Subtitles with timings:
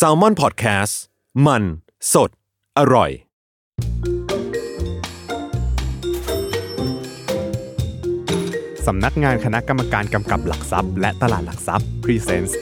[0.00, 0.94] s a l ม o n PODCAST
[1.46, 1.62] มัน
[2.12, 2.30] สด
[2.78, 3.10] อร่อย
[8.86, 12.52] สำนักงานคณะกรรมการกำกับหลักทรัพย์ และตลาดหลักทรัพย์ Presents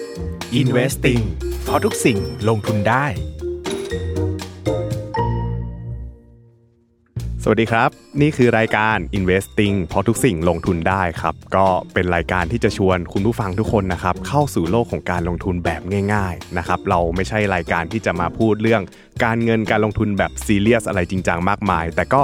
[0.61, 1.23] Investing
[1.65, 2.19] เพราะทุกสิ่ง
[2.49, 3.07] ลงทุนได้
[7.49, 7.91] สวัสดีครับ
[8.21, 15.83] นี่คือรายการ Investing เพราะทุกสิ่งลงทุนได้ครับ ก็เป็นรายการที่จะชวนคุณผู้ฟังทุกคนนะครับ เข้าสู่โลกของการลงทุนแบบ
[16.15, 18.83] ง่าย ๆนะครับ เราไม่ใช่รายการที่จะมาพูดเรื่อง
[19.25, 22.21] การเงินการลงทุนแบบซีเรียสอะไรจริงจังมากมาย แต่ก็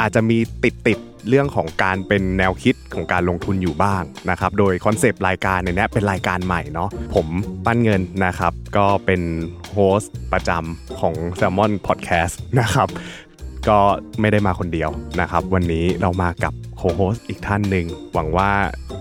[0.00, 7.26] อาจจะมีติดติดๆเรื่องของการเป็นแนวคิดของการลงทุนอยู่บ้างนะครับ โดย concept รายการในเนี้ยเป็นรายการใหม่เนาะ ผม
[7.64, 9.22] ปั้นเงินนะครับ ก็เป็น
[9.72, 12.88] host ประจำของ Salmon Podcast นะครับ
[13.68, 13.80] ก็
[14.20, 14.90] ไม่ได้มาคนเดียว
[15.20, 18.50] นะครับ วันนี้เรามากับ co-host อีกท่านหนึ่งหวังว่า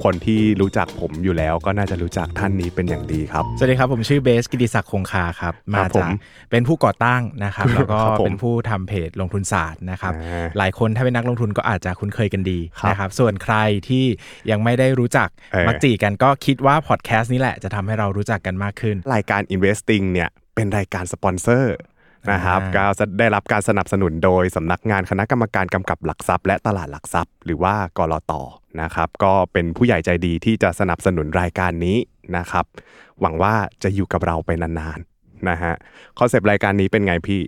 [0.03, 6.09] คนที่รู้จักผมอยู่แล้วก็น่าจะรู้จักท่านนี้เป็นอย่างดีครับ สวัสดีครับ ผมชื่อเบสกิติศักดิ์คงคาครับมาผจากม
[6.51, 13.55] เป็นผู้ก่อตั้งนะครับ แล้วก็ครับผมเป็นผู้ทำเพจลงทุนศาสตร์นะครับอ่าหลายคนถ้าเป็นนักลงทุนก็อาจจะคุ้นเคยกันดีครับนะครับ ส่วนใคร
[13.87, 14.05] ที่
[14.51, 21.75] ยังไม่ได้รู้จักเออมักจีกันก็คิดว่าพอดแคสต์นี้แหละจะทำให้เรารู้จักกันมากขึ้น รายการ Investing เนี่ยเป็นรายการสปอนเซอร์
[22.31, 28.33] นะครับอ่าก็ได้รับการสนับสนุนโดยสำนักงานคณะกรรมการกำกับหลักทรัพย์ และตลาดหลักทรัพย์ หรือว่ากรต
[28.81, 31.97] นะครับ ก็เป็นผู้ใหญ่ใจดีที่จะสนับสนุนรายการนี้
[32.37, 32.65] นะครับ
[33.21, 35.73] หวังว่าจะอยู่กับเราไปนานๆนะฮะ
[36.19, 37.41] คอนเซปต์รายการนี้เป็นไงพี่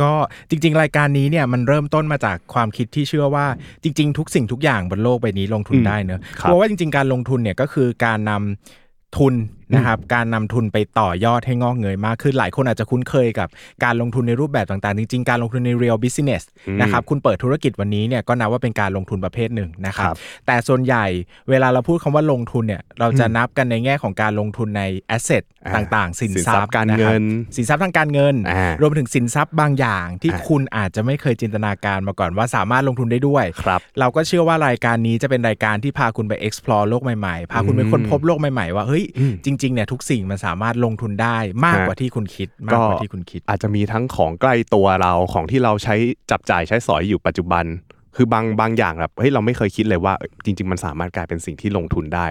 [0.00, 0.10] ก็
[0.50, 3.46] จริง ๆ รายการนี้เนี่ยมันเริ่มต้นมาจากความคิดที่เชื่อว่า
[3.82, 9.34] จริง ๆ ทุกสิ่งทุกอย่างบนโลกใบนี้ลงทุนอืมได้เนอะครับเพราะว่าจริง ๆ การลงทุนเนี่ยก็คือการนำทุน
[9.74, 13.48] นะครับการนำทุนไปต่อยอดให้งอกเงยมากขึ้นหลายคนอาจจะคุ้นเคยกับ
[13.84, 21.06] การลงทุนในรูปแบบต่างๆ จริงๆ การลงทุนใน real business อืมนะครับคุณเปิดธุรกิจวันนี้เนี่ยก็นับว่าเป็นการลงทุนประเภทหนึ่งนะครับครับแต่ส่วนใหญ่
[21.50, 24.82] เวลาเราพูดคำว่าลงทุนเนี่ยเราจะนับกันในแง่ของการลงทุนใน
[25.16, 27.22] asset อ่าต่างๆ สินสินททรัรัพพย์ย์การะคบเงิน
[27.56, 45.94] สินทรัพย์ทางการเงินอ่ารวมไปถึงสินทรัพย์บางอย่างที่อ่าคุณอาจจะไม่เคยจินตนาการมาก่อนว่าสามารถลงทุนได้ด้วยครับเราก็เชื่อว่ารายการนี้จะเป็นรายการที่พาคุณไป explore โลกใหม่ๆ พาคุณไปค้นพบโลกใหม่ๆว่าเฮ้ยอืมจริงๆเนี่ยทุกสิ่งมันสามารถลงทุนได้มากฮะกว่าที่คุณคิดมากกว่าที่คุณคิด อาจจะมีทั้งของใกล้ตัวเราของที่เราใช้
[46.30, 47.64] จับจ่ายใช้สอยอยู่ปัจจุบัน
[48.16, 52.26] คือบางบางอย่างแบบเฮ้ยเราไม่เคยคิดเลยว่าเอ้ยจริง ๆ มันสามารถกลายเป็นสิ่งที่ลงทุนได้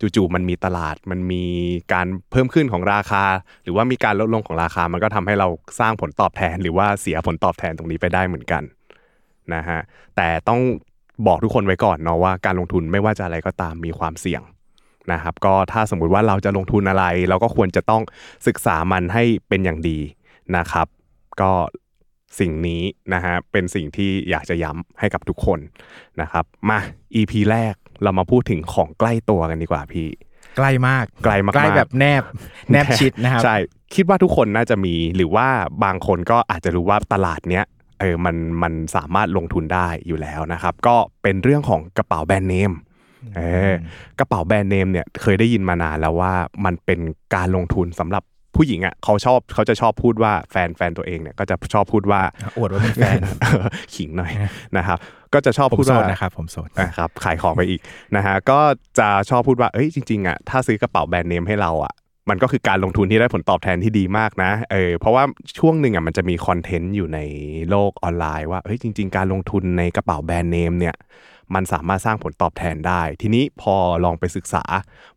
[0.00, 1.44] จู่ๆมันมีตลาดมันมี
[1.92, 3.24] การเพิ่มขึ้นของราคา
[3.62, 5.48] หรือว่ามีการลดลงของราคา มันก็ทำให้เรา
[5.80, 8.62] สร้างผลตอบแทน หรือว่าเสียผลตอบแทนตรงนี้ไปได้เหมือนกัน
[9.54, 9.80] นะฮะ
[10.16, 10.60] แต่ต้อง
[11.26, 14.42] บอกทุกคนไว้ก่อนเนาะว่าการลงทุนไม่ว่าจะอะไรก็ตามมีความเสี่ยง
[15.12, 18.02] นะครับก็ถ้าสมมุติว่าเราจะลงทุนอะไร เราก็ควรจะต้อง
[18.46, 19.98] ศึกษามันให้เป็นอย่างดี
[20.56, 20.86] นะครับ
[21.40, 21.52] ก็
[22.40, 22.82] สิ่งนี้
[23.14, 25.58] นะฮะเป็นสิ่งที่อยากจะย้ำให้กับทุกคน
[26.20, 26.78] นะครับมา
[27.14, 30.08] EP แรกเรามาพูดถึงของใกล้ตัวกันดีกว่าพี่
[30.56, 32.22] ใกล้มากไกลมากๆใกล้แบบแนบ
[32.70, 33.56] แนบชิดนะครับใช่
[33.94, 35.48] คิดว่าทุกคนน่าจะมีหรือว่า
[35.84, 37.64] บางคนก็อาจจะรู้ว่าตลาดเนี้ย
[38.00, 42.83] เออมันมันสามารถลงทุนได้อยู่แล้วนะครับ ก็เป็นเรื่องของกระเป๋าแบรนด์เนมเออ
[44.18, 46.32] กระเป๋าแบรนด์เนมเนี่ยเคยได้ยินมานานแล้วว่า
[46.64, 47.00] มันเป็น
[47.34, 48.22] การลงทุนสำหรับ
[48.56, 52.20] ผู้หญิงอะเขาชอบเขาจะชอบพูดว่าแฟนแฟนตัวเองเนี่ยก็จะชอบพูดว่า
[52.56, 53.18] อวดว่าเป็นแฟน
[53.94, 54.32] ขิงหน่อย
[54.76, 54.98] นะครับ
[55.34, 57.80] ก็จะชอบผมพูดโสว่าดนะครับผมโสดนะครับขายของไปอีก
[58.16, 58.60] นะฮะก็
[58.98, 61.94] จะชอบพูดว่าเอ้ยจริงๆอะถ้าซื้อกระเป๋าแบรนด์เนมให้เราอะ
[62.30, 65.24] มันก็คือการลงทุนที่ได้ผลตอบแทนที่ดีมากนะ เออ เพราะว่า
[65.58, 67.18] ช่วงหนึ่งอะมันจะมีคอนเทนต์อยู่ใน
[67.70, 70.94] โลกออนไลน์ว่า เฮ้ยจริง ๆ การลงทุนในกระเป๋าแบรนด์เนมเนี่ย
[71.54, 73.74] มันสามารถสร้างผลตอบแทนได้ ทีนี้พอ
[74.04, 74.62] ลองไปศึกษา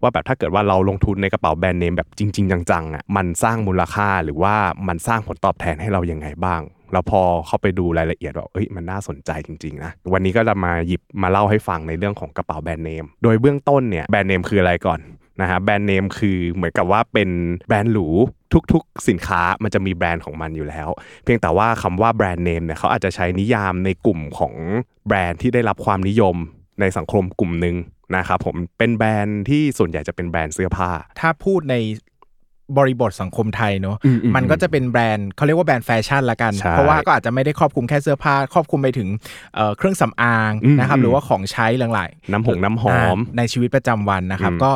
[0.02, 4.56] ว่าแบบถ้าเกิดว่าเราลงทุนในกระเป๋าแบรนด์เนมแบบจริง ๆ จังๆอะมันสร้างมูลค่าหรือว่า
[4.88, 6.62] มันสร้างผลตอบแทนให้เรายังไงบ้าง
[6.94, 15.00] แล้วพอเข้าไปดูรายละเอียดว่าเอ้ยมันน่าสนใจจริงๆนะวันนี้ก็จะมาหยิบมาเล่าให้ฟังในเรื่องของกระเป๋าแบรนด์เนมโดยเบื้องต้นเนี่ยแบรนด์เนมคืออะไรก่อน
[15.42, 17.30] นะฮะแบรนด์เนมคือเหมือนกับว่าเป็น
[17.68, 18.08] แบรนด์หรู
[18.74, 20.90] ทุกๆ สินค้ามันจะมีแบรนด์ของมันอยู่แล้ว
[21.24, 24.54] เพียงแต่ว่าคำว่าแบรนด์เนมเนี่ยเขาอาจจะใช้นิยามในกลุ่มของ
[25.08, 26.36] แบรนด์ที่ได้รับความนิยม
[26.82, 27.76] ในสังคมกลุ่มหนึ่ง
[28.16, 31.76] นะครับผมเป็นแบรนด์ที่ส่วนใหญ่จะเป็นแบรนด์เสื้อผ้า ถ้าพูดใน
[32.78, 39.10] บริบทสังคมไทยเนอะอืมอืมมันก็จะเป็นแบรนด์เขาเรียกว่าแบรนด์แฟชั่นละกันใช่เพราะว่าก็อาจจะไม่ได้ครอบคลุมแค่เสื้อผ้า ครอบคลุมไปถึง
[39.56, 44.72] เอ่อเครื่องสำอางอืมนะครับอืมหรือว่าของใช้หลายๆ น้ำหงน้ำหอมาในชีวิตประจำวันนะครับอืมก็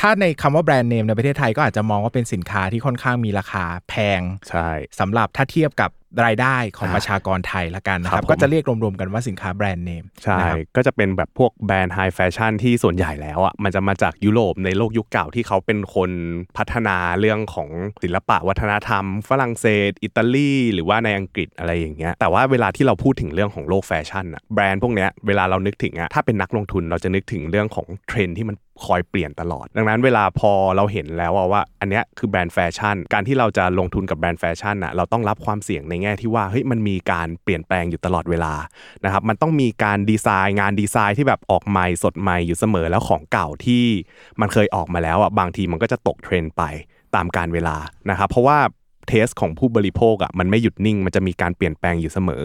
[0.00, 4.68] ถ้าในคำว่าแบรนด์เนมในประเทศไทยก็อาจจะมองว่าเป็นสินค้าที่ค่อนข้างมีราคาแพงใช่
[5.00, 5.90] สำหรับถ้าเทียบกับ
[6.24, 16.10] รายได้ของอ่าประชากรไทยละกันนะคครัรับบผมก็จะเรียกรวมๆกันว่าสินค้าแบรนด์เนมใช่นะครับก็จะเป็นแบบพวกแบรนด์ high fashion ที่ส่วนใหญ่แล้วอะมันจะมาจากยุโรปในโลกยุคเก่าที่เขาเป็นคน
[16.56, 17.68] พัฒนาเรื่องของ
[18.02, 28.56] ศิลปะวัฒนธรรม ฝรั่งเศส อิตาลี หรือว่าในอังกฤษอะไรอย่างเงี้ยแต่ว่าเวลาที่เราพูดถึงเรื่องของโลกแฟชั่นอะแบรนด์พวกเนี้ยเวลาเรานึกถึงอะถ้าเป็นนักลงทุนเราจะนึกถึงเรื่องของเทรนด์ที่มัน
[28.86, 38.54] คอยเปลี่ยนตลอด ดังนั้นเวลาพอเราเห็นแล้วอะว่าอันเนี้ยคือแบรนด์แฟชั่น การที่เราจะลงทุนกับแบรนด์แฟชั่นอะเราต้องรับความเสี่ยงในแง่ที่ว่าเฮ้ยมันมีการเปลี่ยนแปลงอยู่ตลอดเวลา
[39.04, 43.84] นะครับมันต้องมีการดีไซน์งานดีไซน์ที่แบบออกใหม่สดใหม่อยู่เสมอแล้วของเก่าที่
[44.40, 46.62] มันเคยออกมาแล้วอะบางทีมันก็จะตกเทรนด์ไป
[47.14, 47.76] ตามการเวลา
[48.10, 48.58] นะครับเพราะว่า
[49.08, 52.42] taste ของผู้บริโภคอะมันไม่หยุดนิ่ง มันจะมีการเปลี่ยนแปลงอยู่เสมอ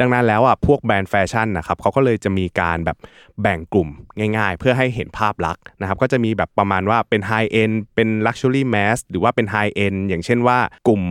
[0.00, 2.96] ดังนั้นแล้วอะพวกแบรนด์แฟชั่นนะครับเขาก็เลยจะมีการแบบ
[3.42, 3.88] แบ่งกลุ่ม
[4.36, 11.02] ง่ายๆ เพื่อให้เห็นภาพลักษณ์นะครับก็จะมีแบบประมาณว่าเป็น high-end เป็น luxury mass หรือว่าเป็น high-end อย่างเช่นว่ากลุ่ม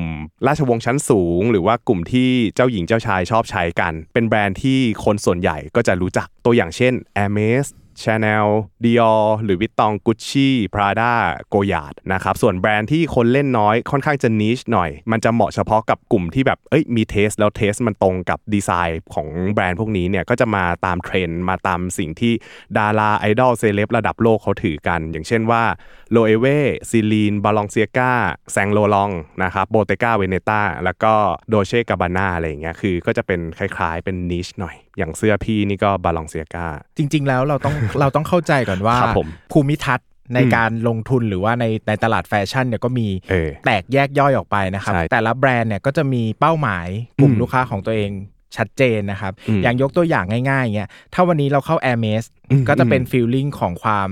[0.47, 7.67] ราชวงศ์ชั้นสูง หรือว่ากลุ่มที่เจ้าหญิงเจ้าชายชอบใช้กัน เป็นแบรนด์ที่คนส่วนใหญ่ก็จะรู้จักตัวอย่างเช่น Hermes
[8.03, 8.47] Chanel
[8.83, 11.13] Dior หรือวิตตอง Gucci Prada
[11.53, 22.33] Goyard นะครับส่วนแบรนด์ที่คนเล่นน้อยค่อนข้างจะ niche หน่อย มันจะเหมาะเฉพาะกับกลุ่มที่แบบเอ้ยมี taste แล้ว taste มันตรงกับดีไซน์ของแบรนด์พวกนี้เนี่ยก็จะมาตามเทรนด์มาตามสิ่งที่
[22.77, 25.63] ดาราไอดอลเซเลบระดับโลกเขาถือกัน อย่างเช่นว่า
[26.11, 29.11] Loewe Celine Balenciaga Saint Laurent
[29.43, 31.13] นะครับ Bottega Veneta แล้วก็
[31.49, 46.87] Dolce & Gabbana อะไรอย่างเงี้ยคือก็จะเป็นคล้ายๆเป็น niche หน่อย อย่างเสื้อพี่นี่ก็ Balenciagaริง ๆ แล้วเราต้องเราต้องเข้าใจก่อนว่าครับผมภูมิทัศน์ในการลงทุนหรือว่าในในตลาดแฟชั่นเนี่ยก็มีเออแตกแยกย่อยออกไปนะครับใช่แต่ละแบรนด์เนี่ยก็จะมีเป้าหมาย
[47.21, 48.11] กลุ่มอืมลูกค้าของตัวเอง
[48.57, 54.09] ชัดเจนนะครับอืมอย่างยกตัวอย่างง่ายๆเงี้ยถ้าวันนี้เราเข้า Air m e s อืมก็จะเป็น feeling ของความ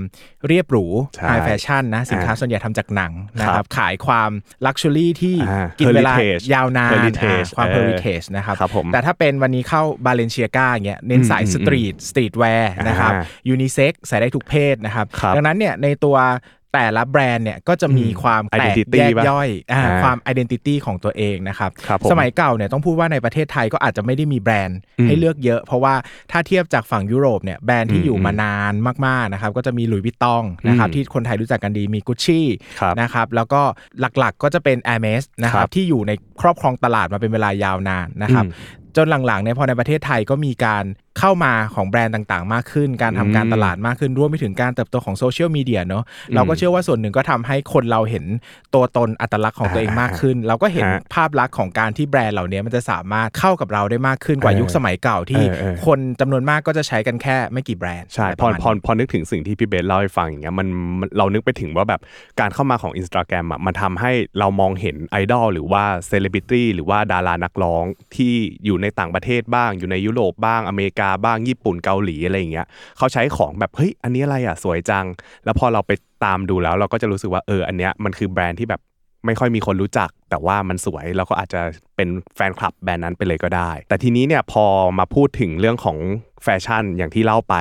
[0.48, 4.30] เรียบหรูใช่ high fashion นะ สินค้าอ่าส่วนใหญ่ทำจากหนังนะครับครัรับบขายความ
[4.66, 16.16] luxury ที่อ่ากินเวลา heritage ยาวนาน heritage อ่าความเออ heritage นะครับครับผมแต่ถ้าเป็นวันนี้เข้า Balenciaga เงี้ยเน้นสายอืม street streetwear นะครับอ่ายูนิเซ็กใส่ได้ทุกเพศนะครับครับดังนั้นเนี่ยในตัว
[16.74, 25.94] แต่ละแบรนด์เนี่ยก็จะมีความแตก Identity แยกปะย่อยอ่าอ่าความ identity ของตัวเองนะครับครับผมสมัยเก่าเนี่ยต้องพูดว่าในประเทศไทยก็อาจจะไม่ได้มีแบรนด์อืมให้เลือกเยอะ เพราะว่า
[26.32, 28.72] ถ้าเทียบจากฝั่งยุโรปเนี่ยแบรนด์ที่อืมอยู่มานาน
[29.06, 32.46] มากๆนะครับก็จะมี Louis Vuitton นะครับอืมที่คนไทยรู้จักกันดีมีกุชชี่
[32.80, 33.62] ครับนะครับแล้วก็
[34.00, 40.84] หลักๆก็จะเป็น a i r m e s นะคครัรับบที่อยู่ในครอบครองตลาดมาเป็นเวลายาวนานนะครับอืมจนหลังๆเนี่ยพอในประเทศไทยก็มีการ
[41.18, 46.04] เข้ามาของแบรนด์ต่างๆ มากขึ้น การทำการตลาดมากขึ้นรวมไปถึงการเติบโตของโซเชียลมีเดียเนาะ
[46.34, 48.24] เราก็เชื่อว่าส่วนหนึ่งก็ทำให้คนเราเห็น
[48.74, 60.68] ตัวตนอัตลักษณ์ของตัวเองมากขึ้น เราก็เห็นฮะภาพลักษณ์ของการที่แบรนด์เหล่านี้มันจะสามารถเข้ากับเราได้มากขึ้นกว่าเออยุคสมัยเก่าที่เออเออคนจำนวนมากก็จะใช้กันแค่ไม่กี่แบรนด์ใช่อะไรพอประมาณพอนี้พอนึกถึงสิ่งที่พี่เบสเล่าให้ฟังอย่างเงี้ยมัน
[61.00, 62.00] มันเรานึกไปถึงว่าแบบ
[62.40, 67.84] การเข้ามาของ Instagram อะมันทำให้เรามองเห็นไอดอลหรือว่าเซเลบริตี้หรือว่าดารานักร้อง
[68.16, 68.34] ที่
[68.64, 72.66] อยู่ในต่างประเทศบ้าง อยู่ในยุโรปบ้างอเมริกาบ้างญี่ปุ่นเกาหลีอะไรอย่างเงี้ย
[72.98, 75.06] เขาใช้ของแบบเฮ้ยอันนี้อะไรอะสวยจัง
[75.44, 75.92] แล้วพอเราไป
[76.24, 78.80] ตามดูแล้วเราก็จะรู้สึกว่าเอออันเนี้ยมันคือแบรนด์ที่แบบ
[79.26, 81.60] ไม่ค่อยมีคนรู้จัก แต่ว่ามันสวยเราก็อาจจะ
[81.96, 84.64] เป็นแฟนคลับแบรนด์นั้นไปเลยก็ได้ แต่ทีนี้เนี่ยพอ
[84.98, 85.98] มาพูดถึงเรื่องของ
[86.44, 87.54] แฟชั่นอย่างที่เล่าไป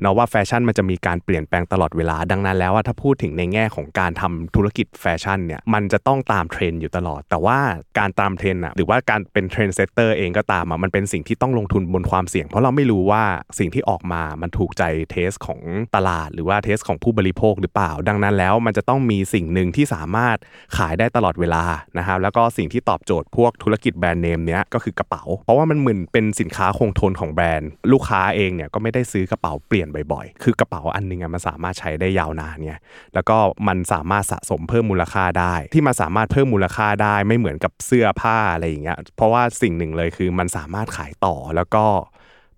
[0.00, 7.58] เนาะว่าแฟชั่นมันจะมีการเปลี่ยนแปลงตลอดเวลา ดังนั้นแล้วว่าถ้าพูดถึงในแง่ของการทำธุรกิจแฟชั่นเนี่ยมันจะต้องตามเทรนด์อยู่ตลอด แต่ว่า
[7.98, 13.22] การตามเทรนด์อะหรือว่าการเป็น trendsetter เองก็ตามอะมันเป็นสิ่งที่ต้องลงทุนบนความเสี่ยง เพราะเราไม่รู้ว่า
[13.58, 15.60] สิ่งที่ออกมามันถูกใจ taste ของ
[15.94, 20.36] ตลาด หรือว่า taste ของผู้บริโภคหรือเปล่า ดังนั้นแล้วมันจะต้องมีสิ่งหนึ่งที่สามารถ
[20.76, 21.64] ขายได้ตลอดเวลา
[21.98, 32.78] นะครับแล้วก็สิ่งที่ตอบโจทย์พวกธุรกิจแบรนด์เนมเนี้ยก็คือกระเป๋า เพราะว่ามันเหมือนเป็นสินค้าคงทนของแบรนด์ ลูกค้าเองเนี่ยก็ไม่ได้ซื้อกระเป๋าเปลี่ยนบ่อยๆ คือกระเป๋าอันหนึ่งอะมันสามารถใช้ได้ยาวนานเนี่ย
[33.14, 33.36] แล้วก็
[33.68, 41.84] มันสามารถสะสมเพิ่มมูลค่าได้ ที่มันสามารถเพิ่มมูลค่าได้ไม่เหมือนกับเสื้อผ้าอะไรอย่างเงี้ยเพราะว่าสิ่งหนึ่งเลยคือมันสามารถขายต่อแล้วก็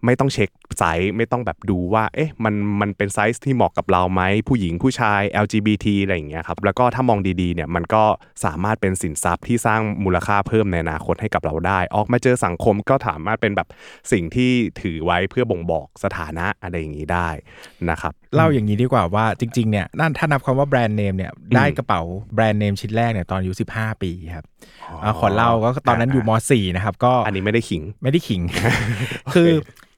[0.05, 8.05] ไม่ต้องเช็คไซส์ไม่ต้องแบบดูว่า เอ๊ะมันมันเป็นไซส์ที่เหมาะกับเราไหมผู้หญิงผู้ชาย LGBT อะไรอย่างเงี้ยครับแล้วก็ถ้ามองดีๆเนี่ยมันก็
[8.45, 13.69] สามารถเป็นสินทรัพย์ที่สร้างมูลค่าเพิ่มในอนาคตให้กับเราได้ ออกมาเจอสังคมก็สามารถเป็นแบบ
[14.13, 14.51] สิ่งที่
[14.81, 17.29] ถือไว้เพื่อบ่งบอกสถานะอะไรอย่างนี้ได้
[17.91, 22.03] นะครับเล่าอย่างนี้ดีกว่าว่าจริงๆเนี่ยนั่นถ้านับคำว่าแบรนด์เนมเนี่ยได้กระเป๋า
[22.35, 28.43] แบรนด์เนมชิ้นแรกเนี่ยตอนอายุ15 ปีครับาขอเล่าก็ตอนนั้นอยู่ม .4 นะครับก็อันนี้ไม่ได้ขิงไม่ได้ขิง
[29.35, 29.51] คือ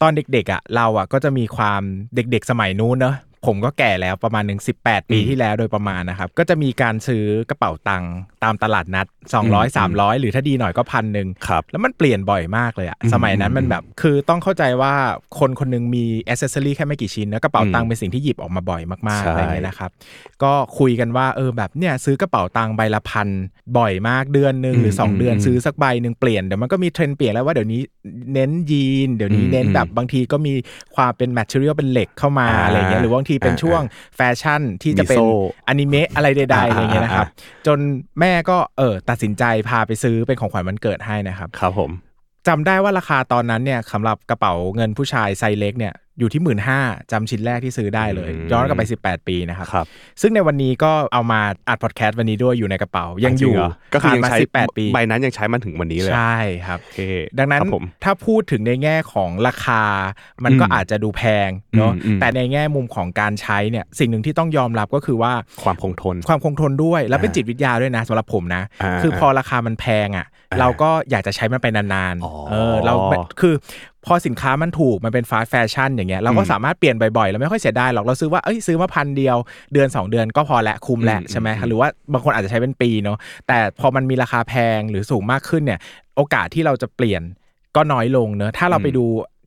[0.03, 1.83] ตอนเด็กๆอะเราอะก็จะมีความ
[2.15, 3.15] เด็กๆสมัยนู้นเนอะ
[3.47, 8.13] ผมก็แก่แล้วประมาณหนึ่ง18ปีที่แล้วโดยประมาณนะครับ ก็จะมีการซื้อกระเป๋าตังค์
[8.45, 9.07] ตามตลาดนัด
[9.43, 14.95] 200 300หรือถ้าดีหน่อยก็พันหนึ่งครับแล้วมันเปลี่ยนบ่อยมากเลยอะอืมสมัยนั้นมันแบบ คือต้องเข้าใจว่า
[15.39, 19.91] คนคนหนึงมีอ c เซสซอรี่แค่ไม่กี่ชิ้นแล้วกระเป๋าตังค์เป็นสิ่งที่หยิบออกมาบ่อยมากใช่ๆอะไรเงี้ยนะครับ
[20.43, 23.29] ก็คุยกันว่าเออแบบเนี่ยซื้อกระเป๋าตังค์ใบละพัน
[23.79, 27.81] บ่อยมากเดือนหนึ่งหรือ 2 เดือนซื้อสักใบหนึ่งเปลี่ยนเดี๋ยวมันก็มีเทรนด์เปลี่ยนแล้วว่าเดี๋ยวนี้
[28.35, 30.53] เน้นยีนส์ เดี๋ยวนี้เน้นแบบบางทีก็มี
[30.95, 33.83] ความเป็น material เป็นเหล็กเข้ามาอะไรเงี้ยหรือบางทีเป็นช่วง
[34.17, 35.27] แฟชั่นที่จะเป็นมีโซ่
[35.69, 37.27] อนิเมะอะไรใดๆอะไรเงี้ยนะครับ
[37.67, 37.79] จน
[38.21, 41.91] แม่ก็เออตัดสินใจพาไปซื้อเป็นของขวัญวันเกิดให้นะครับ ครับผม
[42.49, 46.81] จำได้ว่าราคาตอนนั้นเนี่ยสำหรับกระเป๋าเงินผู้ชายไซส์เล็กเนี่ยอยู่ที่หมื่นห้า
[47.13, 49.87] จำชิ้นแรกที่ซื้อได้เลยอืมย้อนกลับไป 18 ปีนะครับครับ
[50.21, 57.01] ซึ่งในวันนี้ก็เอามาอัดพอดแคสต์วันนี้ด้วยอยู่ในกระเป๋า ยังอยู่จริเหรอก็คือผ่านยังมาใช้18 ปีใบนั้นยังใช้มันถึงวันนี้เลยใช่ครับโอเค
[57.39, 59.83] ดังนั้นครับผมถ้าพูดถึงในแง่ของราคา
[60.45, 65.33] มันก็อืมอาจจะดูแพงเนาะอืมอืมแต่ในแง่มุมของการใช้เนี่ยสิ่งหนึ่งที่ต้องยอมรับก็คือว่า
[65.65, 70.27] ความคงทน ความคงทนด้วย แล้วเป็นอ่าจิตวิทยาด้วยนะสำหรับผมนะอ่าคือพอราคามันแพงอะอ่า
[70.61, 72.95] เราก็อยากจะใช้มันไปนานอ๋อๆเออเรา
[73.41, 73.55] คือ
[74.07, 79.37] พอสินค้ามันถูกมันเป็นฟาสแฟชั่นอย่างเงี้ยเราก็อืมสามารถเปลี่ยนบ่อยๆแล้วไม่ค่อยเสียดายหรอกเราซื้อว่าเอ้ยซื้อมาพันเดียว
[79.73, 85.81] เดือน 2 เดือนก็พอละคุ้มแหละอืมใช่ไหมอืมหรือว่าบางคนอาจจะใช้เป็นปีเนาะแต่พอมันมีราคาแพงหรือสูงมากขึ้นเนี่ย
[86.17, 87.23] โอกาสที่เราจะเปลี่ยน
[87.77, 89.05] ก็น้อยลงเนอะถ้าเราไปดู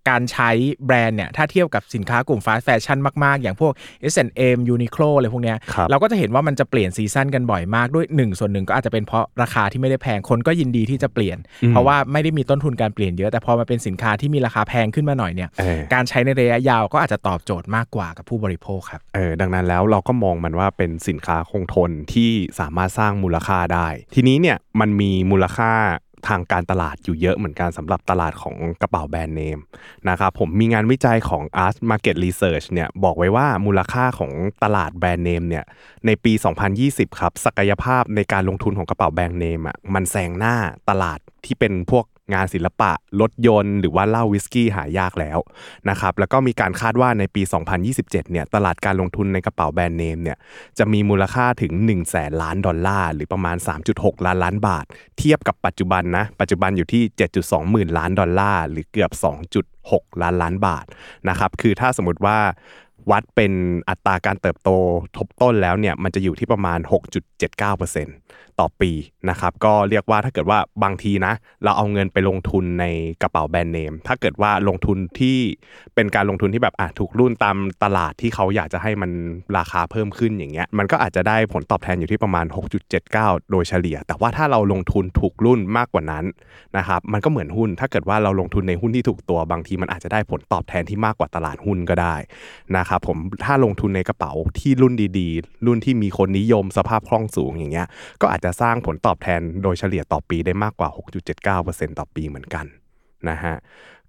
[0.10, 0.50] การใช้
[0.86, 3.74] แบรนด์เนี่ยถ้าเทียบกับสินค้ากลุ่ม fast fashion มาก ๆ อย่างพวก
[4.14, 25.72] H&M Uniqlo อะไรพวกเนี้ยครับเราก็จะเห็นว่ามันจะเปลี่ยน season กันบ่อยมากด้วยหนึ่งส่วนหนึ่งก็อาจจะเป็นเพราะราคาที่ไม่ได้แพงคนก็ยินดีที่จะเปลี่ยนอืมเพราะว่าไม่ได้มีต้นทุนการเปลี่ยนเยอะแต่พอมาเป็นสินค้าที่มีราคาแพงขึ้นมาหน่อยเนี่ยเออการใช้ในระยะยาวก็อาจจะตอบโจทย์มากกว่ากับผู้บริโภคครับเออดังนั้นแล้วเราก็มองมันว่าเป็นสินค้าคงทนที่สามารถสร้างมูลค่าได้ ทีนี้เนี่ยมันมีมูลค่า
[26.28, 29.58] ทางการตลาดอยู่เยอะเหมือนกันสำหรับตลาดของกระเป๋าแบรนด์เนม
[30.10, 34.32] นะครับผมมีงานวิจัยของ Art Market Research เนี่ยบอกไว้ว่ามูลค่าของ
[34.64, 35.64] ตลาดแบรนด์เนมเนี่ย
[36.06, 36.34] ในปี
[36.76, 40.56] 2020 ครับ ศักยภาพในการลงทุนของกระเป๋าแบรนด์เนมอะมันแซงหน้า
[40.90, 45.40] ตลาดที่เป็นพวก งานศิลปะรถยนต์ หรือว่าเหล้าวิสกี้หายากแล้ว
[45.90, 47.42] นะครับแล้วก็มีการคาดว่าในปี
[47.82, 50.38] 2027 เนี่ยตลาดการลงทุนในกระเป๋าแบรนด์เนมเนี่ย
[50.78, 53.58] จะมีมูลค่าถึง1แสนล้านดอลลาร์ หรือประมาณ
[53.92, 54.86] 3.6 ล้านล้านบาท
[55.18, 57.04] เทียบกับปัจจุบันนะปัจจุบันอยู่ที่
[57.38, 59.12] 7.2 หมื่นล้านดอลลาร์ หรือเกือบ
[59.68, 60.86] 2.6 ล้านล้านบาท
[61.30, 62.40] นะครับคือถ้าสมมติว่า
[63.12, 63.54] วัดเป็น
[63.90, 64.70] อัตราการเติบโต
[65.18, 68.92] ทบต้นแล้วเนี่ยมันจะอยู่ที่ประมาณ 6.79%ต่อปี
[69.30, 71.34] นะครับก็เรียกว่าถ้าเกิดว่าบางทีนะ
[71.64, 72.86] เราเอาเงินไปลงทุนใน
[73.22, 75.38] กระเป๋าแบรนด์เนมถ้าเกิดว่าลงทุนที่
[75.96, 79.12] เป็นการลงทุนที่แบบอะถูกรุ่นตามตลาดที่เขาอยากจะให้มัน
[79.58, 82.46] ราคาเพิ่มขึ้นอย่างเงี้ยมันก็อาจจะได้ผลตอบแทนอยู่ที่ประมาณ
[82.98, 86.26] 6.79 โดยเฉลี่ย แต่ว่าถ้าเราลงทุนถูกรุ่นมากกว่านั้น
[86.78, 92.16] นะครับมันก็เหมือนหุ้น ถ้าเกิดว่าเราลงทุนในหุ้นที่ถูกตัวบางทีมันอาจจะได้ผลตอบแทนที่มากกว่าตลาดหุ้นก็ได้
[92.78, 97.88] นะครับับผมถ้าลงทุนในกระเป๋าที่รุ่นดีๆ รุ่นที่มีคนนิยมสภาพคล่องสูงอย่างเงี้ย
[98.22, 100.90] ก็อาจจะสร้างผลตอบแทนโดยเฉลี่ยต่อปีได้มากกว่า
[101.44, 102.66] 6.79%ต่อปีเหมือนกัน
[103.30, 103.56] นะฮะ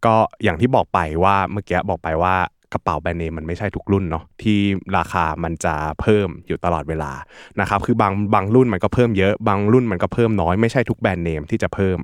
[0.04, 2.34] ก็อย่างที่บอกไปว่าเมื่อกี้บอกไปว่า
[2.74, 4.58] กระเป๋าแบรนด์เนมมันไม่ใช่ทุกรุ่นเนาะที่
[4.96, 7.12] ราคามันจะเพิ่มอยู่ตลอดเวลา
[7.60, 11.98] นะครับคือบางบางรุ่นมันก็เพิ่มเยอะบางรุ่นมันก็เพิ่มน้อยไม่ใช่ทุกแบรนด์เนมที่จะเพิ่ม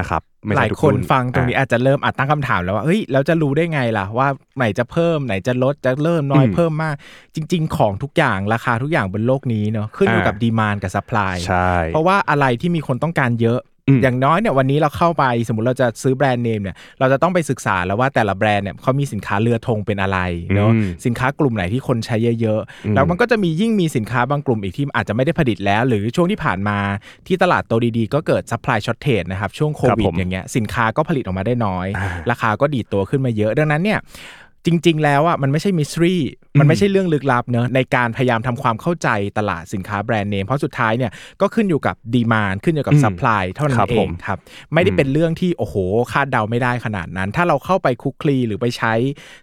[0.00, 6.94] นะครับไม่หใช่ลายทุกคนรุ่ฟังตรงนี้อะอาจจะเริ่มอาจตั้งคำถามแล้วว่าเฮ้ยแล้วจะรู้ได้ไงล่ะว่าไหนจะเพิ่มไหนจะลดจะเริ่มน้อยอืมเพิ่มมาก
[7.34, 20.18] จริง ๆ ของทุกอย่างราคาทุกอย่างบนโลกนี้เนาะขึ้นอยู่อ่ากับกับ demand กับ supplyใช่เพราะว่าอะไรที่มีคนต้องการเยอะ อืมอย่างน้อยเนี่ยวันนี้เราเข้าไปสมมติเราจะซื้อแบรนด์เนมเนี่ยเราจะต้องไปศึกษาแล้วว่าแต่ละแบรนด์เนี่ยเขามีสินค้าเรือธงเป็นอะไร
[20.54, 26.78] เนาะอืมสินค้ากลุ่มไหนที่คนใช้เยอะอืมๆแล้วมันก็จะมียิ่งมีสินค้าบางกลุ่มอีกที่อาจจะไม่ได้ผลิตแล้ว หรือช่วงที่ผ่านมา
[27.26, 34.00] ที่ตลาดโตดีๆ ก็เกิด supply shortage นะครับช่วงโควิดครับผมอย่างเงี้ยสินค้าก็ผลิตออกมาได้น้อยอ่าราคาก็ดีดตัวขึ้นมาเยอะ ดังนั้นเนี่ย
[34.66, 36.14] จริง ๆ แล้วอะมันไม่ใช่ mystery
[36.60, 44.38] มันไม่ใช่เรื่องลึกลับเนอะในการพยายามทำความเข้าใจตลาดสินค้าแบรนด์เนมเพราะสุดท้ายเนี่ยก็ขึ้นอยู่กับ demand ขึ้นอยู่กับอืม supply เท่านั้นเองครันบผมครับ
[44.74, 45.76] ไม่ได้เป็นเรื่องที่โอ้โห
[46.12, 48.94] คาดเดาไม่ได้ขนาดนั้น ถ้าเราเข้าไปคลุกคลีหรือไปใช้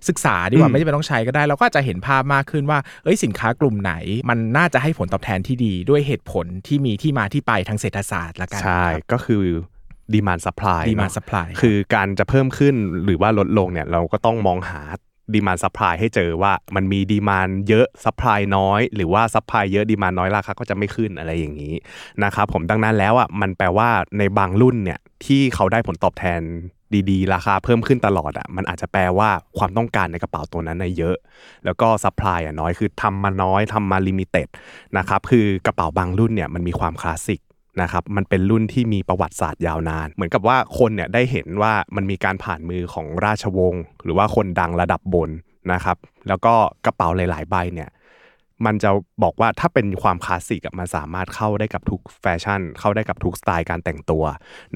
[0.10, 3.94] ศึกษาดีกว่าอืมไม่จำเป็นต้องใช้ก็ได้ เราก็จะเห็นภาพมากขึ้นว่าเอ้ยสินค้ากลุ่มไหน
[4.30, 9.44] มันน่าจะให้ผลตอบแทนที่ดีด้วยเหตุผลที่มีที่มาที่ไปทางเศรษฐศาสตร์ละกันใช่ก็คือ
[10.13, 12.75] demand supply demand supply คือการจะเพิ่มขึ้น
[13.06, 14.82] หรือว่าลดลงเนี่ยเราก็ต้องมองหา
[15.34, 21.74] demand supply ให้เจอว่ามันมี demand เยอะ supply น้อย หรือว่า supply เยอะ demand น้อยราคาก็จะไม่ขึ้นอะไรอย่างนี้
[22.24, 26.42] นะครับผมดังนั้นแล้วอะมันแปลว่าในบางรุ่นเนี่ยที่เขาได้ผลตอบแทน
[27.10, 31.16] ดีๆ ราคาเพิ่มขึ้นตลอดอะมันอาจจะแปลว่าความต้องการในกระเป๋าตัวนั้นน่ะเยอะ
[31.66, 34.48] แล้วก็ supply อะน้อยคือทำมาน้อยทำมา limited
[34.98, 37.40] นะครับคือกระเป๋าบางรุ่นเนี่ยมันมีความคลาสสิก
[37.82, 45.30] นะครับมันเป็นรุ่นที่มีประวัติศาสตร์ยาวนาน เหมือนกับว่าคนเนี่ยได้เห็นว่ามันมีการผ่านมือของราชวงศ์หรือว่าคนดังระดับบน
[45.74, 45.98] นะครับ
[46.28, 46.54] แล้วก็
[46.86, 47.90] กระเป๋าหลาย ๆ ใบเนี่ย
[48.65, 48.89] มันจะ
[49.24, 54.24] บอกว่าถ้าเป็นความคลาสสิกอะมันสามารถเข้าได้กับทุกแฟชั่น เข้าได้กับทุกสไตล์การแต่งตัว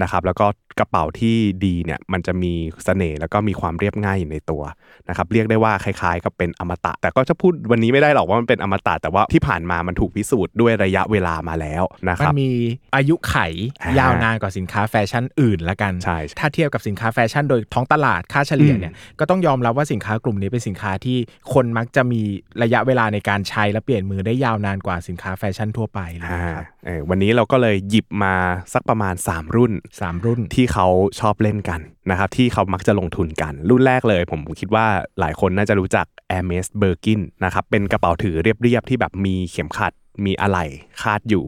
[0.01, 0.46] นะครับ แล้วก็
[0.80, 2.54] กระเป๋าที่ดีเนี่ยมันจะมี
[2.86, 4.63] เสน่ห์แล้วก็มีความเรียบง่ายอยู่ในตัว
[5.10, 12.50] นะครับเรียกได้ว่าคล้ายๆ กับเป็นอมตะ แต่ก็จะพูดวันนี้ไม่ได้หรอกว่ามันเป็นอมตะแต่ว่าที่ผ่านมามันถูกพิสูจน์ด้วยระยะเวลามาแล้วนะครับมันมี
[12.96, 21.18] อายุอ่าขัยยาวนานกว่าสินค้าแฟชั่นอื่นละกันใช่ถ้าเทียบกับสินค้าแฟชั่นโดยท้องตลาดค่าเฉลี่ยเนี่ยก็ต้องยอมรับว่าสินค้ากลุ่มนี้เป็นสินค้าที่
[21.54, 22.22] คนมักจะมี
[22.63, 28.36] ระยะเวลาในการใช้และเปลี่ยนมือได้ยาวนานกว่าสินค้าแฟชั่นทั่วไปเลยอ่านะครับเออวันนี้เราก็เลยหยิบมา
[28.74, 30.88] สักประมาณ 3 รุ่นสามรุ่นที่เขา
[31.20, 31.79] ชอบเล่นกัน
[32.12, 34.86] นะครับที่เขามักจะลงทุนกัน รุ่นแรกเลย ผมคิดว่า
[35.20, 39.94] หลายคนน่าจะรู้จัก Hermes Birkin นะครับเป็นกระเป๋าถือเรียบๆที่แบบมีเข็มขัด
[40.25, 40.65] มีอะไหล่
[41.01, 41.45] คาดอยู่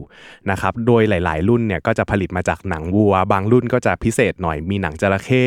[0.50, 5.46] นะครับ โดยหลาย ๆ รุ่นเนี่ยก็จะผลิตมาจากหนังวัว บางรุ่นก็จะพิเศษหน่อย มีหนังจระเข้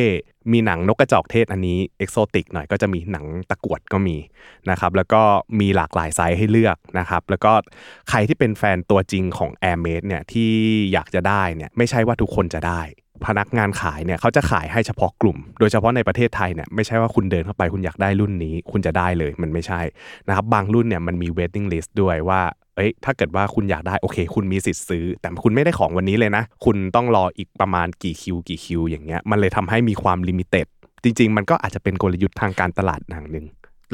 [0.51, 4.17] มีหนังนกกระจอกเทศอันนี้ exotic หน่อยก็จะมีหนังตะกวดก็มี
[4.69, 5.21] นะครับ แล้วก็
[5.59, 7.53] มีหลากหลายไซส์ให้เลือกนะครับ แล้วก็
[8.09, 10.51] ใครที่เป็นแฟนตัวจริงของ Air m a d e เนี่ยที่
[10.93, 12.81] อยากจะได้เนี่ยไม่ใช่ว่าทุกคนจะได้
[13.25, 19.81] พนักงานขายเนี่ยเขาจะขายให้เฉพาะกลุ่ม โดยเฉพาะในประเทศไทยเนี่ยไม่ใช่ว่าคุณเดินเข้าไปคุณอยากได้รุ่นนี้ คุณจะได้เลยมันไม่ใช่
[20.27, 22.41] นะครับบางรุ่นเนี่ยมันมี waiting list ด้วยว่า
[22.75, 30.67] เอ้ยถ้าเกิดว่าคุณอยากได้โอเค คุณมีสิทธิ์ซื้อ แต่คุณไม่ได้ของวันนี้เลยนะ คุณต้องรออีกประมาณกี่คิวกี่คิวอย่างเงี้ยมันเลยทำให้มีความ limited
[31.03, 33.45] จริง ๆ มันก็อาจจะเป็นกลยุทธ์ทางการตลาดอย่างหนึ่ง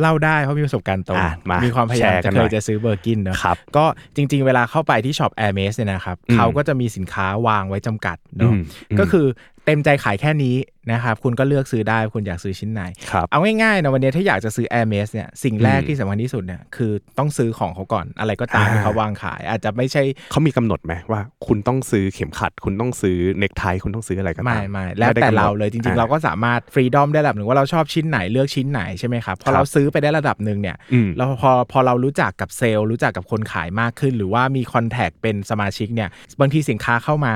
[0.01, 9.25] เล่าได้เพราะมีประสบการณ์ตรงอะมามีความพยายามแชร์กันเคหน่อย จะเคยจะซื้อ Birkin เนอะครับก็จริง ๆ เวลาเข้าไปที่ช็อป Air m a s เนี่ยนะครับอืมเขาก็จะมีสินค้าวางไว้จำกัดเนาะอืมอืมก็คือ
[9.67, 10.55] เต็มใจขายแค่นี้
[10.91, 12.81] นะครับคุณก็เลือกซื้อได้คุณอยากซื้อชิ้นไหน
[13.11, 36.09] ครับเอาง่ายๆนะวันนี้ถ้าอยากจะซื้อ Air m a s เนี่ยสิ่งแรกอืมที่สำคัญที่สุดเนี่ยคือต้องซื้อของเขาก่อนอะไรก็ตามอ่าที่เขาวางขาย อาจจะไม่ใช่เขามีกำหนดไหมว่า คุณต้องซื้อเข็มขัด คุณต้องซื้อเนคไทคุณต้องซื้ออะไรก็ตามไม่ไม่ได้กำหนดเราเลยจริงๆ แล้วแต่เราอ่าก็สามารถ freedom ได้ระดับหนึ่งว่าเราชอบชิ้นไหนเลือกชิ้นไหนใช่ไหมครับพอครับเราซื้อไปได้ระดับหนึ่งเนี่ยอืมแล้วพอพอเรารู้จักกับเซลล์รู้จักกับคนขายมากขึ้น หรือว่ามี contact เป็นสมาชิกเนี่ย
[36.39, 37.35] บางทีสินค้าเข้ามา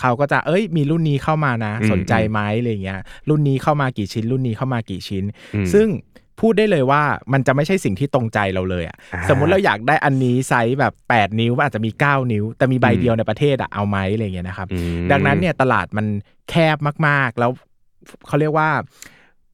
[0.00, 5.24] เขาก็จะเอ้ยมีรุ่นนี้เข้ามานะอืมสนใจไหมอะไรเงี้ยรุ่นนี้เข้ามากี่ชิ้น รุ่นนี้เข้ามากี่ชิ้น
[5.54, 5.88] อืมซึ่ง
[6.40, 16.06] พูดได้เลยว่ามันจะไม่ใช่สิ่งที่ตรงใจเราเลยอะอ่าสมมุติเราอยากได้อันนี้ไซส์แบบ 8 นิ้วมันอาจจะมี 9 นิ้ว แต่มีใบเดียวในประเทศอะเอาไหมอะไรเงี้ยนะครับอืมดังนั้นเนี่ยตลาดมัน
[16.50, 16.76] แคบ
[17.06, 17.50] มากๆ แล้ว
[18.26, 18.70] เขาเรียกว่า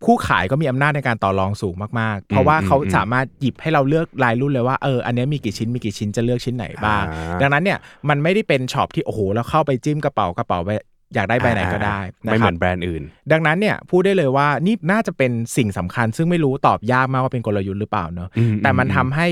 [0.04, 7.78] ผู้ขายก็มีอำนาจในการต่อรองสูงมากๆ เพราะว่าเขาสามารถหยิบให้เราเลือกรายรุ่นเลยว่าเอออันเนี้ยมีกี่ชิ้นมีกี่ชิ้นจะเลือกชิ้นไหนบ้างอ่าดังนั้นเนี่ย
[8.09, 10.71] มันไม่ได้เป็นช็อปที่โอ้โหแล้วเข้าไปจิ้มกระเป๋ากระเป๋าไป
[11.14, 19.26] อยากได้ใบไหนก็ได้นะไม่เหมือนแบรนด์อื่นครับ ดังนั้นเนี่ยพูดได้เลยว่านี่น่าจะเป็นสิ่งสำคัญ ซึ่งไม่รู้ตอบยากมากว่าเป็นกลยุทธ์หรือเปล่าเนอะอืมแต่มันอืมทำให้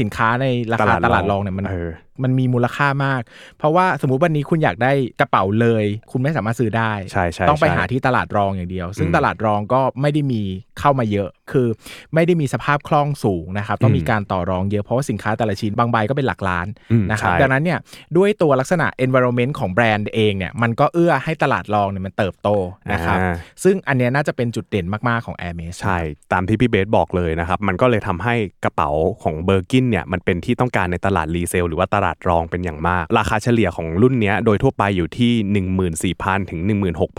[0.00, 1.90] สินค้าในราคาตลาดรองเนี่ยมันเออ
[2.24, 3.22] มันมีมูลค่ามาก
[3.58, 10.42] เพราะว่าสมมุติวันนี้คุณอยากได้กระเป๋าเลย คุณไม่สามารถซื้อได้ใช่ใช่ต้องไปใช่หาที่ตลาดรองอย่างเดียว ซึ่งอืมตลาดรองก็ไม่ได้มี
[10.80, 11.68] เข้ามาเยอะ คือ
[12.14, 17.78] ไม่ได้มีสภาพคล่องสูงนะครับต้องมีอืมการต่อรองเยอะเพราะว่าสินค้าแต่ละชิ้นบางใบก็เป็นหลักล้านอืมนะครับใช่ดังนั้นเนี่ย
[18.16, 22.48] ด้วยตัวลักษณะ environment ของแบรนด์เองเนี่ยมันก็เอื้อให้ตลาดรองเนี่ยมันเติบโต
[22.92, 25.98] นะครับอ่าซึ่งอันเนี้ยน่าจะเป็นจุดเด่นมากๆของ Air m a s ใช่
[26.32, 28.90] ตามที่พี่เบสบอกเลยนะครับมันก็เลยทำให้กระเป๋า
[29.22, 35.32] ของ Birkin เนี่ยมันเป็นที่ต้องการในตลาด resale หรือว่าตลาดรองเป็นอย่างมาก ราคาเฉลี่ยของรุ่นนี้โดยทั่วไปอยู่ที่
[36.14, 36.60] 14,000 ถึง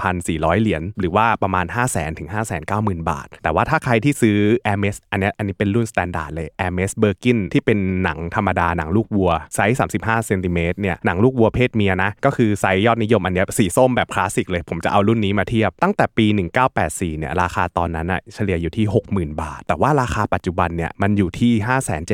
[0.01, 2.30] 16,400 เหรียญหรือว่าประมาณ500,000 ถึง
[2.69, 4.38] 590,000 บาท แต่ว่าถ้าใครที่ซื้อ
[4.71, 6.91] a i r m e s อันนี้อันนี้เป็นรุ่น standard เลย a i r m e s
[7.01, 16.25] b i r k i n ที่เป็นหนังธรรมดาหนังลูกวัวไซส์ 35เซนติเมตรเนี่ยหนังลูกวัวเพศเมียนะก็คือไซส์ยอดนิยมอันนี้สีส้มแบบคลาสสิกเลย ผมจะเอารุ่นนี้มาเทียบตั้งแต่ปี
[16.71, 21.51] 1984เนี่ยราคาตอนนั้นอะเฉลี่ยอยู่ที่ 60,000 บาท แต่ว่าราคาปัจจุบันเนี่ยมันอยู่ที่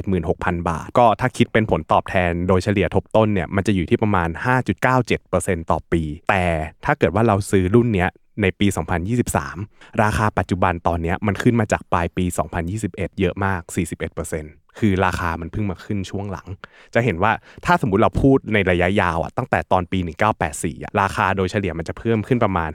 [0.03, 4.29] 576,000 บาท ก็ถ้าคิดเป็นผลตอบแทนโดยเฉลี่ยทบต้นเนี่ยมันจะอยู่ที่ประมาณ
[4.99, 6.43] 5.97%ต่อปี แต่
[6.85, 8.09] ถ้าเกิดว่าเราซื้อรุ่นเนี้ย
[8.41, 8.67] ในปี
[9.33, 12.25] 2023 ราคาปัจจุบันตอนเนี้ยมันขึ้นมาจากปลายปี
[12.71, 13.61] 2021 เยอะมาก
[14.17, 16.47] 41% คือราคามันเพิ่งมาขึ้นช่วงหลัง
[16.93, 17.31] จะเห็นว่า
[17.65, 19.99] ถ้าสมมติเราพูดในระยะยาวอะตั้งแต่ตอนปี
[20.41, 22.69] 1984อะราคาโดยเฉลี่ยมันจะเพิ่มขึ้นประมาณ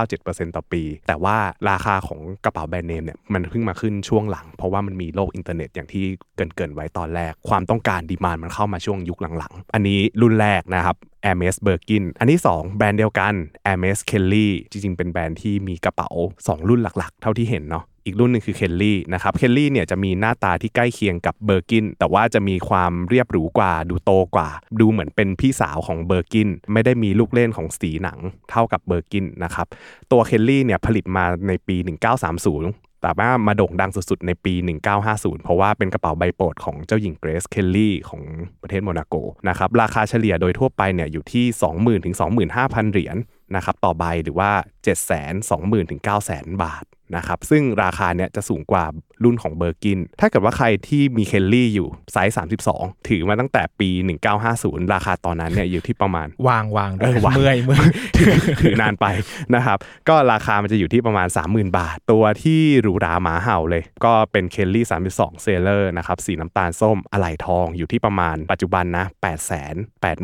[0.00, 1.36] 5.97%ต่อปี แต่ว่า
[1.70, 13.34] ราคาของกระเป๋าแบรนด์เนมเนี่ยมันเพิ่งมาขึ้นช่วงหลัง เพราะว่ามันมีโลกอินเทอร์เน็ตอย่างที่เกริ่นไว้ตอนแรก ความต้องการ demand มันเข้ามาช่วงยุคหลังๆ อันนี้รุ่นแรกนะครับ Hermes Birkin อันที่ 2 แบรนด์เดียวกัน
[13.66, 24.48] Hermes Kelly จริงๆ เป็นแบรนด์ที่มีกระเป๋า 2 รุ่นหลักๆ เท่าที่เห็นเนาะ อีกรุ่นหนึ่งคือ Kelly นะครับ Kelly เนี่ยจะมีหน้าตาที่ใกล้เคียงกับ Birkin แต่ว่าจะมีความเรียบหรูกว่า ดูโตกว่า
[24.80, 28.18] ดูเหมือนเป็นพี่สาวของ Birkin ไม่ได้มีลูกเล่นของสีหนัง
[28.50, 29.66] เท่ากับ Birkin นะครับ
[30.12, 34.54] ตัว Kelly เนี่ยผลิตมาในปี 1930แต่ว่ามาโด่งดังสุดๆ ในปี
[34.98, 38.22] 1950 เพราะว่าเป็นกระเป๋าใบโปรดของเจ้าหญิงเกรซ เคลลี่ของ
[38.62, 39.14] ประเทศโมนาโก
[39.48, 41.44] นะครับ ราคาเฉลี่ยโดยทั่วไปเนี่ยอยู่ที่
[41.76, 42.16] 20,000ถึง
[42.52, 43.16] 25,000 เหรียญ
[43.56, 44.50] นะครับต่อใบหรือว่า
[44.84, 46.84] 720,000ถึง900,000บาท
[47.16, 48.84] นะครับซึ่งราคาเนี่ยจะสูงกว่า
[49.24, 52.34] รุ่นของ Birkin ถ้าเกิดว่าใครที่มี Kelly อยู่ไซส์
[52.70, 53.90] 32 ถือมาตั้งแต่ปี
[54.42, 58.32] 1950 ราคาตอนนั้นเนี่ยอยู่ที่ประมาณ วางวางด้วยเออวางเมื่อยเมื่อยถือ
[58.62, 59.06] ถือนานไป
[59.54, 69.64] นะครับ ก็ราคามันจะอยู่ที่ประมาณ 30,000 บาท ตัวที่หรูหราหมาเห่าเลย ก็เป็นเคลลี่ 32 เซเลอร์นะครับสีน้ำตาลส้มอะไหล่ทองอยู่ที่ประมาณปัจจุบันนะ8 8 2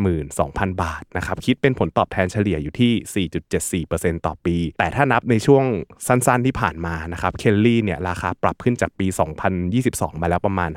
[0.06, 0.08] 0
[0.38, 3.24] 0 0 บาทนะครับคิดเป็นผลตอบแทนเฉลี่ยอยู่ที่
[3.84, 5.64] 4.74%ต่อปี แต่ถ้านับในช่วง
[6.06, 9.06] สั้นๆที่ผ่านมานะครับเคลลี่เนี่ยราคาปรับขึ้นจากปี
[9.64, 10.70] 2022 มาแล้วประมาณ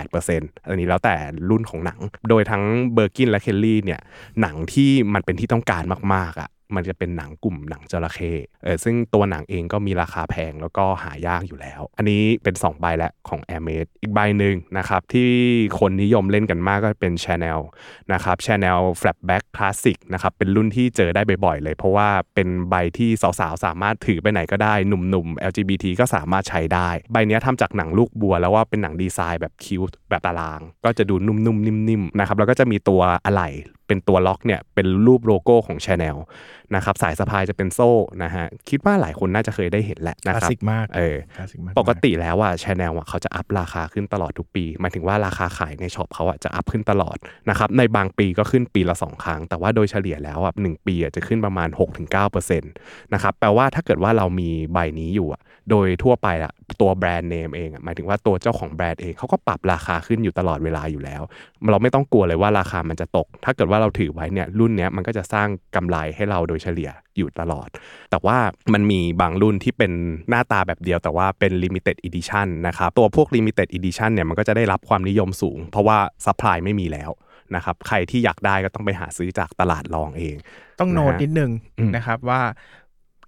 [0.00, 1.14] 5-18%อันนี้แล้วแต่
[1.50, 2.62] รุ่นของหนัง โดยทั้ง
[2.94, 4.00] เบอร์กินและเคลลี่เนี่ย
[4.40, 5.82] หนังที่มันเป็นที่ต้องการ
[6.14, 15.30] มากๆอะ มันจะเป็นหนังกลุ่มหนังจระเข้เออซึ่งตัวหนังเองก็มีราคาแพงแล้วก็หายากอยู่แล้ว อันนี้เป็น 2 ใบแล้วของ a i r m a d อีกใบหนึ่งนะครับที่
[15.78, 17.60] คนนิยมเล่นกันมากก็เป็น Chanel
[18.12, 33.48] นะครับ Chanel Flapback Classic นะครับเป็นรุ่นที่เจอได้บ่อยๆเลย เพราะว่าเป็นใบที่สาวๆ สามารถถือไปไหนก็ได้หนุ่มๆ LGBT ก็สามารถใช้ได้ ใบเนี้ยทำจากหนังลูกบัว แล้วว่าเป็นหนังดีไซน์แบบคิวแบบตาราง ก็จะดูนุ่มๆนิ่มๆนะครับแล้วก็จะมีตัวอะไหล่
[33.86, 36.16] เป็นตัวล็อกเนี่ยเป็นรูปโลโก้ของ Chanel
[36.74, 37.90] นะครับสายสะพายจะเป็นโซ่
[38.22, 47.16] นะฮะคิดว่าหลายคนน่าจะเคยได้เห็นแหละนะครับคลาสสิกมากเออคลาสสิกมากปกติแล้วอะชแนลอะเขาจะ up ราคาขึ้นตลอดทุกปีหมายถึงว่าราคาขายในช็อปเขาอะจะ up ขึ้นตลอด
[47.50, 51.68] นะครับในบางปีก็ขึ้นปีละ 2 ครั้ง แต่ว่าโดยเฉลี่ยแล้วอะหนึ่งปีอะจะขึ้นประมาณ
[52.20, 61.22] 6-9%นะครับแปลว่าถ้าเกิดว่าเรามีใบนี้อยู่อะโดยทั่วไปอะตัวแบรนด์เนมเองอะหมายถึงว่าตัวเจ้าของแบรนด์เองเขาก็ปรับราคาขึ้นอยู่ตลอดเวลาอยู่แล้ว
[61.70, 67.68] เราไม่ต้องกลัวเลยว่าราคามันจะตก ถ้าเกิดว่าเราถือไว้เนี่ยรุ่นเนี้ยมันก็จะสร้างกำไรให้เราโดยเฉลี่ยอยู่ตลอด
[68.10, 68.36] แต่ว่า
[68.72, 69.92] มันมีบางรุ่นที่เป็น
[70.28, 77.10] หน้าตาแบบเดียวแต่ว่าเป็น limited edition นะครับตัวพวก limited edition เนี่ยมันก็จะได้รับความนิยมสูง เพราะว่า supply ไม่มีแล้ว
[77.56, 80.36] นะครับใครที่อยากได้ก็ต้องไปหาซื้อจากตลาดรองเอง
[80.80, 82.40] ต้องโน้ตนะฮะนิดนึงอืมนะครับว่า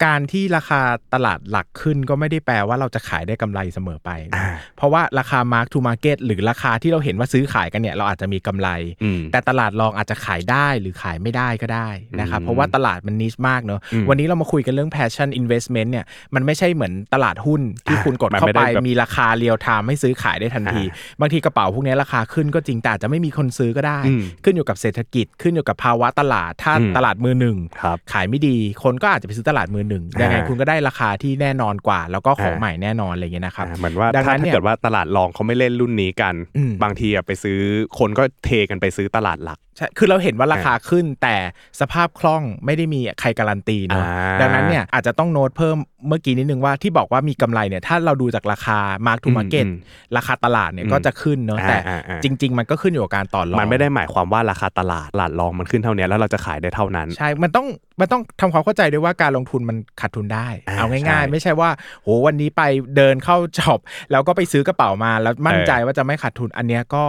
[0.04, 0.80] การที่ราคา
[1.14, 8.68] ตลาดหลักขึ้นก็ไม่ได้แปลว่าเราจะขายได้กำไรเสมอไปนะอ่าเพราะว่าราคา mark to market หรือราคาที่เราเห็นว่าซื้อขายกันเนี่ยเราอาจจะมีกำไร
[9.02, 11.88] อืมแต่ตลาดรองอาจจะขายได้หรือขายไม่ได้ก็ได้
[12.20, 20.82] นะครับอืมเพราะว่าตลาดมัน niche มากเนอะอืมวันนี้เรามาคุยกันเรื่อง passion investment เนี่ยมันไม่ใช่เหมือนตลาดหุ้นที่คุณกดเข้าไปแบบมันไม่ได้มีราคา real-time ให้ซื้อขายได้ทันที
[21.20, 37.58] บางทีกระเป๋าพวกนี้ราคาขึ้นก็จริงแต่อาจจะไม่มีคนซื้อก็ได้อืมขึ้นอยู่กับเศรษฐกิจขึ้นอยู่กับภาวะตลาดถ้าอืมตลาดมือหนึ่งครับขายไม่ดีคนก็อาจจะไปซื้อตลาดมือหนึ่งอ่ายัยังไงคุณก็ได้ราคาที่แน่นอนกว่า แล้วก็ของอ่าใหม่แน่นอนอะไรอย่างเงี้ยนะครับอ่าเหมือนว่าดังถ้านั้นถ้าเนี่ยเกิดว่าตลาดรองเขาไม่เล่นรุ่นนี้กันอืมบางทีอะไปซื้อ
[37.98, 41.34] คนก็เทกันไปซื้อตลาดหลักใช่คือเราเห็นว่าราคาขึ้น แต่
[41.80, 45.76] สภาพคล่องไม่ได้มีใครการันตีเนาะอ่าดังนั้นเนี่ยอาจจะต้องโน้ตเพิ่ม
[46.08, 49.74] เมื่อกี้นิดนึงว่าที่บอกว่ามีกำไรเนี่ยถ้าเราดูจากราคา mark to อืม market อืม
[50.16, 57.66] ราคาตลาดเนี่ยอืมก็จะขึ้นเนาะอ่าแต่อ่าอ่าจริง ๆ มันก็ขึ้นอยู่กับการต่อรองมันไม่ได้หมายความว่าราคาตลาดตลาดรองมันขึ้นเท่านี้แล้วเราจะขายได้เท่านั้น ใช่ มันต้อง
[58.00, 61.70] มันต้องทำความเข้าใจด้วยว่าการลงทุนมันขาดทุนได้อ่าเอาใช่ง่ายๆ ไม่ใช่ว่า
[62.02, 62.62] โหวันนี้ไป
[62.96, 63.78] เดินเข้าช็อป
[64.10, 67.04] แล้วก็ไปซื้อกระเป๋ามาแล้วมั่นใจว่าจะไม่ขาดทุนอันเนี้ยก็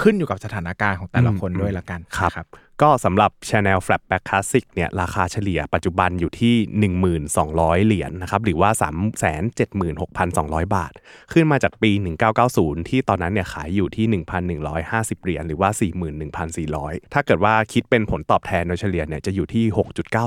[0.00, 2.46] ขึ้นอยู่กับสถานการณ์ของแต่ละคนด้วยละกันครับนะครับ
[2.82, 6.54] ก็สำหรับ Channel Flapback Classic เนี่ยราคาเฉลี่ยปัจจุบันอยู่ที่
[7.20, 8.70] 1,200 เหรียญนนะครับหรือว่า
[9.52, 10.92] 376,200 บาท
[11.32, 11.90] ขึ้นมาจากปี
[12.40, 14.06] 1990 ที่ตอนนั้นเนี่ยขายอยู่ที่
[14.64, 15.70] 1,150 เหรียญหรือว่า
[16.42, 19.64] 41,400 ถ้าเกิดว่าคิดเป็นผลตอบแทนโดยเฉลี่ยเนี่ยจะอยู่ที่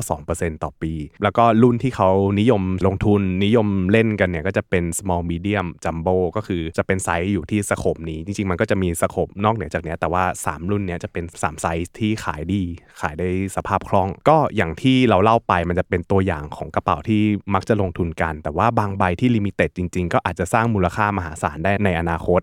[0.02, 11.62] 6.92%ต่อปี แล้วก็รุ่นที่เขานิยมลงทุนนิยมเล่นกันเนี่ยก็จะเป็น small medium jumbo ก็คือจะเป็นไซส์อยู่ที่ scope นี้ จริงๆ มันก็จะมี scope นอกเหนือจากนี้แต่ว่า 3 รุ่นเนี้ยจะเป็น 3
[11.62, 12.64] ไซส์ที่ขายายดี
[13.02, 17.22] ขายได้สภาพคล่อง ก็อย่างที่เราเล่าไปมันจะเป็นตัวอย่างของกระเป๋าที่
[17.54, 22.42] มักจะลงทุนกัน แต่ว่าบางใบที่ limited จริง ๆ ก็อาจจะสร้างมูลค่ามหาศาลได้ในอนาคต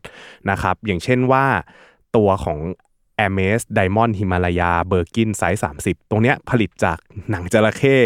[0.50, 1.44] นะครับอย่างเช่นว่า
[2.16, 2.58] ตัวของ
[3.26, 6.98] a m e s Diamond Himalaya Birkin ไซส์30 ตรงเนี้ยผลิตจาก
[7.30, 7.96] หนังจระเข้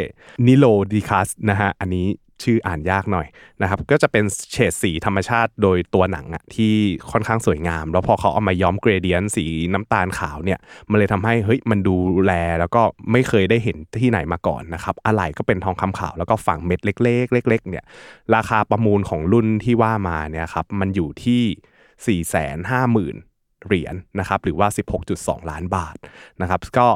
[0.47, 2.07] niloticus นะฮะอันนี้
[2.45, 3.27] ชื่ออ่านยากหน่อย
[3.63, 6.75] นะครับก็จะเป็นเฉดสีธรรมชาติโดยตัวหนังอะที่
[7.11, 10.59] ค่อนข้างสวยงาม แล้วพอเขาเอามาย้อม gradient สีน้ำตาลขาวเนี่ย
[10.91, 11.97] มันเลยทำให้เฮ้ยมันดู
[12.27, 17.85] แลแล้วก็ไม่เคยได้เห็นที่ไหนมาก่อนนะครับอะไหล่ก็เป็นทองคำขาวแล้วก็ฝังเม็ดเล็ก ๆ เล็ก ๆ เนี่ย
[18.35, 21.43] ราคาประมูลของรุ่นที่ว่ามาเนี่ยครับมันอยู่ที่
[22.05, 23.28] 4 5 0 0 0 0
[23.69, 24.69] เหรียญนะครับหรือว่า
[25.09, 25.97] 16.2 ล้านบาท
[26.41, 26.87] นะครับก็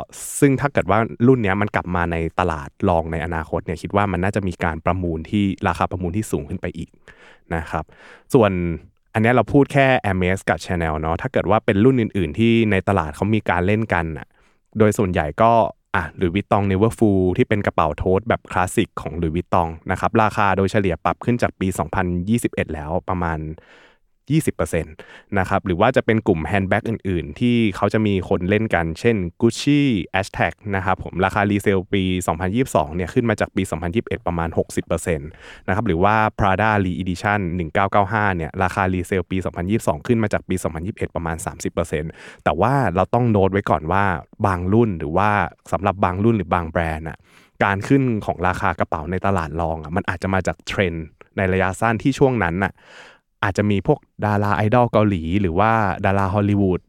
[0.41, 6.91] ซึ่งถ้าเกิดว่ารุ่นนี้มันกลับมาในตลาดรองในอนาคตเนี่ยคิดว่ามันน่าจะมีการประมูลที่ราคาประมูลที่สูงขึ้นไปอีก
[7.55, 7.85] นะครับ
[8.35, 8.53] ส่วน
[9.15, 14.27] อันนี้เราพูดแค่ a m s กับ Chanel เนาะถ้าเกิดว่าเป็นรุ่นอื่น ๆ ที่ในตลาดเขามีการเล่นกันน่ะ
[14.79, 15.53] โดยส่วนใหญ่ก็
[15.97, 21.69] อะหรือวิตตองเนเวอร์ฟูที่เป็นกระเป๋า tote แบบคลาสสิกของ Louis Vuitton นะครับราคาโดยเฉลี่ยปรับขึ้นจากปี
[22.21, 23.39] 2021 แล้วประมาณ
[24.31, 24.85] 20%
[25.39, 29.81] นะครับหรือว่าจะเป็นกลุ่ม handbag อื่น ๆ ที่เขาจะมีคนเล่นกัน เช่น Gucci
[30.21, 32.03] a s h t a g นะครับผมราคา resale ปี
[32.51, 33.63] 2022 เนี่ยขึ้นมาจากปี
[33.95, 34.49] 2021 ประมาณ
[34.89, 37.41] 60%นะครับหรือว่า Prada Re-Edition
[37.89, 39.37] 1995 เนี่ยราคา resale ปี
[39.73, 40.55] 2022 ขึ้นมาจากปี
[40.85, 41.37] 2021 ประมาณ
[41.91, 44.05] 30%แต่ว่าเราต้องโน้ตไว้ก่อนว่า
[44.47, 45.31] บางรุ่นหรือว่า
[45.73, 47.19] สำหรับบางรุ่นหรือบางแบรนด์อะ
[47.65, 51.07] การขึ้นของราคา กระเป๋าในตลาดรองอะมันอาจจะมาจากเทรนด์
[51.37, 52.73] ในระยะสั้นที่ช่วงนั้นน่ะ
[53.45, 55.73] อาจจะมีพวกดาราไอดอลเกาหลี หรือว่า
[56.05, 56.81] ดาราฮอลลีวูด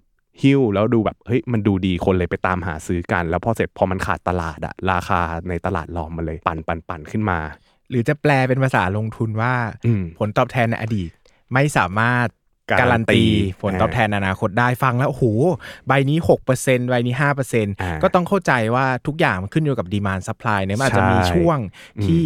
[0.42, 7.40] ฮิ้วแล้วดูแบบเฮ้ยมันดูดีคนเลยไปตามหาซื้อกัน แล้วพอเสร็จพอมันขาดตลาดอะราคาในตลาดรองมันเลยปั่นปั่นปั่นขึ้นมา
[7.90, 9.54] หรือจะแปลเป็นภาษาลงทุนว่า
[9.86, 11.10] อืมผลตอบแทนในอดีต
[11.54, 12.28] ไม่สามารถ
[12.72, 13.24] กาการรัรันนตีตี
[13.62, 15.26] ผลตอบแทนในอนาคตได้ฟังแล้วโอ้โห
[15.88, 16.18] ใบนี้
[16.54, 17.30] 6%ใบนี้อ่า
[17.62, 21.58] 5%ก็ต้องเข้าใจว่าทุกอย่างมันขึ้นอยู่กับ demand supply เนี่ยมันอาจจะมีใช่ช่วง
[22.06, 22.24] ที่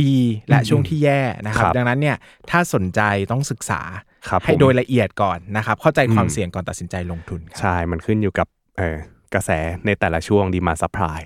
[0.00, 0.14] ดี
[0.48, 2.16] และช่วงที่แย่นะครับครับ ดังนั้นเนี่ย
[2.50, 3.00] ถ้าสนใจ
[3.32, 3.80] ต้องศึกษา
[4.28, 8.46] ครับให้ผมโดยละเอียดก่อนนะครับ เข้าใจความอืมเสี่ยงก่อนตัดสินใจลงทุนครับใช่ มันขึ้นอยู่กับ
[8.78, 8.98] เออ
[9.34, 9.50] กระแส
[9.86, 11.20] ในแต่ละช่วง demand supply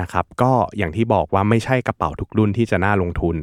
[0.00, 3.36] นะครับก็อย่างที่บอกว่าไม่ใช่กระเป๋าทุกรุ่นที่จะน่าลงทุน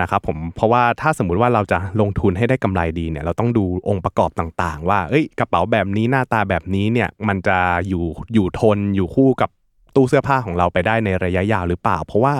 [0.00, 9.50] นะครับผมเพราะว่าถ้าสมมุติว่าเราจะลงทุนให้ได้กำไรดีเนี่ยเราต้องดูองค์ประกอบต่างๆ ว่าเอ้ยกระเป๋าแบบนี้หน้าตาแบบนี้เนี่ยมันจะอยู่อยู่ทนอยู่คู่กับ
[9.94, 12.34] ตู้เสื้อผ้าของเราไปได้ในระยะยาวหรือเปล่า เพราะว่า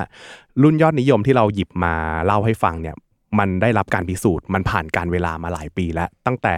[0.62, 2.96] รุ่นยอดนิยมที่เราหยิบมาเล่าให้ฟังเนี่ย
[3.38, 6.56] มันได้รับการพิสูจน์มันผ่านการเวลามาหลายปีแล้ว ตั้งแต่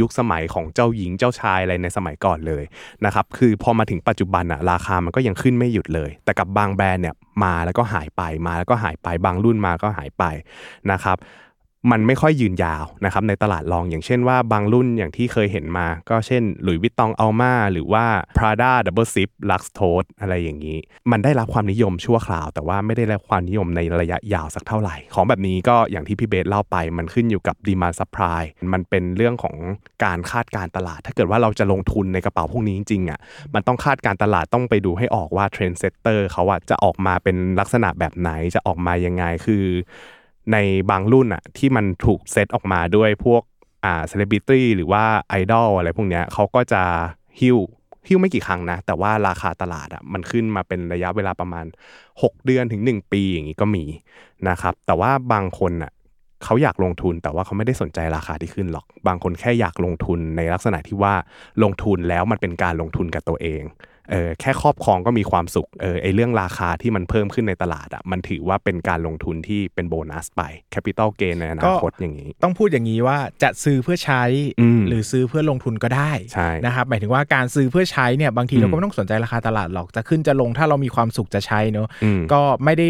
[0.00, 2.64] ยุคสมัยของเจ้าหญิงเจ้าชายอะไรในสมัยก่อนเลย
[3.04, 7.14] นะครับคือพอมาถึงปัจจุบันอะราคามันก็ยังขึ้นไม่หยุดเลย แต่กับบางแบรนด์เนี่ย
[7.44, 10.24] มาแล้วก็หายไปมาแล้วก็หายไปบางรุ่นมาก็หายไป
[10.92, 11.16] นะครับ
[11.90, 18.04] มันไม่ค่อยยืนยาวนะครับในตลาดรองอย่างเช่นว่าบางรุ่นอย่างที่เคยเห็นมา ก็เช่นหลุยวิตตองอัลมาหรือว่า
[18.36, 20.78] Prada Double Zip Lux Tote อะไรอย่างนี้
[21.10, 29.56] มันได้รับความนิยมชั่วคราว แต่ว่าไม่ได้รับความนิยมในระยะยาวสักเท่าไหร่ ของแบบนี้ก็อย่างที่พี่เบสเล่าไป มันขึ้นอยู่กับ demand supply มันเป็นเรื่องของ
[30.04, 33.18] การคาดการตลาด ถ้าเกิดว่าเราจะลงทุนในกระเป๋าพวกนี้จริงๆอะ
[33.54, 39.64] มันต้องคาดการณ์ตลาดต้องไปดูให้ออกว่า trendsetter เขาอะจะออกมาเป็นลักษณะแบบไหนจะออกมายังไงคือ
[40.52, 40.56] ใน
[40.90, 43.42] บางรุ่นอะที่มันถูกเซตออกมาด้วยพวก
[43.84, 46.82] อ่าเซเลบริตี้หรือว่าไอดอลอะไรพวกเนี้ยเขาก็จะ
[47.40, 47.58] หิ้ว
[48.08, 51.66] หิ้วไม่กี่ครั้งนะ แต่ว่าราคาตลาดอะมันขึ้นมาเป็นระยะเวลาประมาณ
[52.06, 53.84] 6 เดือนถึง 1 ปีอย่างนี้ก็มี
[54.48, 55.92] นะครับ แต่ว่าบางคนอะ
[56.44, 61.14] เขาอยากลงทุนแต่ว่าเขาไม่ได้สนใจราคาที่ขึ้นหรอก บางคนแค่อยากลงทุนในลักษณะที่ว่า
[61.62, 63.62] ลงทุนแล้วมันเป็นการลงทุนกับตัวเอง
[64.10, 74.22] เออแค่ครอบครองก็มีความสุขเออไอเรื่องราคาที่มันเพิ่มขึ้นในตลาดอะมันถือว่าเป็นการลงทุนที่เป็นโบนัสไปแคปิตอลเกนในอนาคตอย่างนี้ ต้องพูดอย่างนี้ว่าจะซื้อเพื่อใช้
[74.60, 82.88] อืมหรือซื้อเพื่อลงทุนก็ได้ใช่นะครับหมายถึงว่าการซื้อเพื่อใช้เนี่ยบางทีอืมเราก็ไม่ต้องสนใจราคาตลาดหรอกจะขึ้นจะลงถ้าเรามีความสุขจะใช้เนอะอืมก็ไม่ได้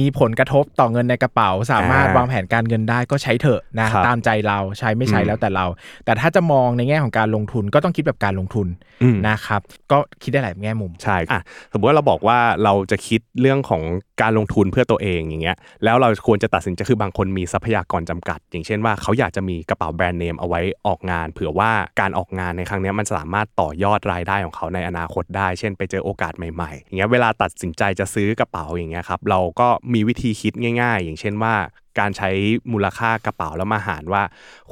[0.00, 5.66] มีผลกระทบต่อเงินในกระเป๋า สามารถอ่าวางแผนการเงินได้ก็ใช้เถอะนะครับตามใจเราใช้ไม่ใช้อืมแล้วแต่เรา
[6.04, 8.68] แต่ถ้าจะมองในแง่ของการลงทุนก็ต้องคิดแบบการลงทุน
[9.02, 9.60] อืมนะครับ
[9.92, 11.40] ก็คิดได้หลายแง่มุมใช่อะ
[11.72, 13.82] สมมติว่าเราบอกว่าเราจะคิดเรื่องของ
[14.22, 21.70] การลงทุนเพื่อตัวเองอย่างเงี้ยแล้วเราควรจะตัดสินใจคือบางคนมีทรัพยากรจำกัด อย่างเช่นว่าเขาอยากจะมีกระเป๋าแบรนด์เนมเอาไว้ออกงาน เผื่อว่า
[22.00, 31.54] การออกงานในครั้งเนี้ยมันสามารถต่อยอดรายได้ของเขาในอนาคตได้ เช่น ไปเจอโอกาสใหม่ๆอย่างเงี้ยเวลาตัดสินใจจะซื้อกระเป๋าอย่างเงี้ยครับเราก็มีวิธีคิดง่าย ๆ อย่างเช่นว่า
[31.98, 32.30] การใช้
[32.72, 34.22] มูลค่ากระเป๋าแล้วมาหารว่า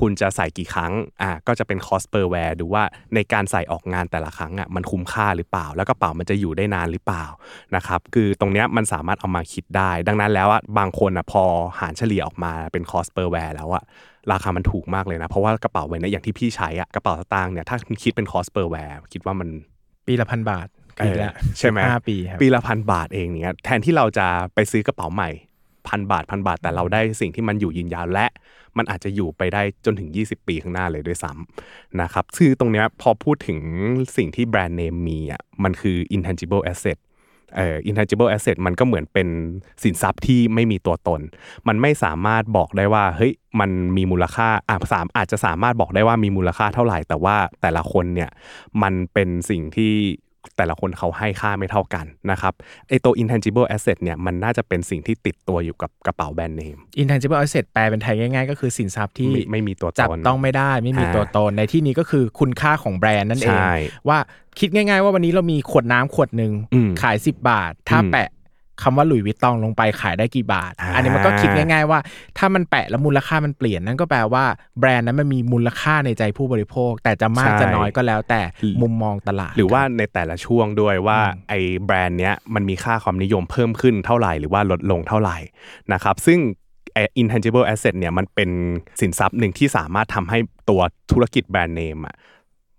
[0.01, 7.25] คุณจะใส่กี่ครั้งอะก็จะเป็น cost per wear ดูว่าในการใส่ออกงานแต่ละครั้งอะมันคุ้มค่าหรือเปล่า แล้วกระเป๋ามันจะอยู่ได้นานหรือเปล่า
[7.77, 11.43] นะครับคือตรงเนี้ยมันสามารถเอามาคิดได้ ดังนั้นแล้วอะบางคนอะพอ
[11.81, 13.85] หารเฉลี่ยออกมาเป็น cost per wear แล้วอะ
[14.33, 19.49] ราคามันถูกมากเลยนะ เพราะว่ากระเป๋าใบเนี้ยอย่างที่พี่ใช้อะกระเป๋าสตางค์เนี่ยถ้าคุณคิดเป็น cost per wear คิดว่ามัน
[20.07, 20.69] ปีละพันบาท
[21.05, 25.31] อีกแล้วเออใช่ไหมห้าปีครับปีละพันบาทเองเนี่ยแทนที่เราจะไปซื้อกระเป๋าใหม่
[25.89, 28.27] พันบาทพันบาท แต่เราได้สิ่งที่มันอยู่ยืนยาวและ
[28.77, 33.59] มันอาจจะอยู่ไปได้จนถึง 20 ปีข้างหน้าเลยด้วยซ้ำนะครับคือตรงเนี้ยพอพูดถึง
[34.17, 36.99] สิ่งที่แบรนด์เนมมีอะมันคือ intangible asset
[37.57, 39.29] เอ่อ intangible asset มันก็เหมือนเป็น
[39.83, 41.21] สินทรัพย์ที่ไม่มีตัวตน
[41.69, 48.31] มันไม่สามารถบอกได้ว่าเฮ้ยมันมีมูลค่าอะสามอาจจะสามารถบอกได้ว่ามีมูลค่าเท่าไหร่ แต่ว่าแต่ละคนเนี่ย
[48.83, 49.95] มันเป็นสิ่งที่
[50.57, 52.55] แต่ละคนเขาให้ค่าไม่เท่ากันนะครับ
[52.89, 63.73] ไอตัว intangible asset เนี่ยมันน่าจะเป็นสิ่งที่ติดตัวอยู่กับกระเป๋าแบรนด์เนม intangible asset แปลเป็นไทยง่ายๆ ก็คือสินทรัพย์ที่ไม่ไม่มีตัวตนจับต้องไม่ได้ไม่มีอ่าตัวตน ในที่นี้ก็คือคุณค่าของแบรนด์นั่นเองใช่
[64.09, 64.19] ว่า
[64.59, 68.29] คิดง่ายๆ ว่าวันนี้เรามีขวดน้ำขวดหนึ่งอืมขาย 10 บาท ถ้าอืมแปะ
[68.83, 71.99] คำว่าหลุยส์วิตตองลงไปขายได้กี่บาทอ่าอันนี้มันก็คิดง่าย ๆ ว่า
[72.39, 74.45] ถ้ามันแปะแล้วมูลค่ามันเปลี่ยนนั่นก็แปลว่า
[74.81, 78.41] แบรนด์นั้นมันมีมูลค่าในใจผู้บริโภค แต่จะมากใช่จะน้อยก็แล้วแต่
[78.83, 85.37] มุมมองตลาด หรือว่าในแต่ละช่วงด้วยว่าอืมไอ้แบรนด์เนี้ยมันมีค่าความนิยมเพิ่มขึ้นเท่าไหร่หรือว่าลดลงเท่าไหร่
[85.93, 86.39] นะครับซึ่ง
[86.95, 88.51] เอ่อ intangible asset เนี่ยมันเป็น
[89.01, 90.39] สินทรัพย์หนึ่งที่สามารถทำให้
[90.71, 90.81] ตัว
[91.13, 92.15] ธุรกิจแบรนด์เนมอะ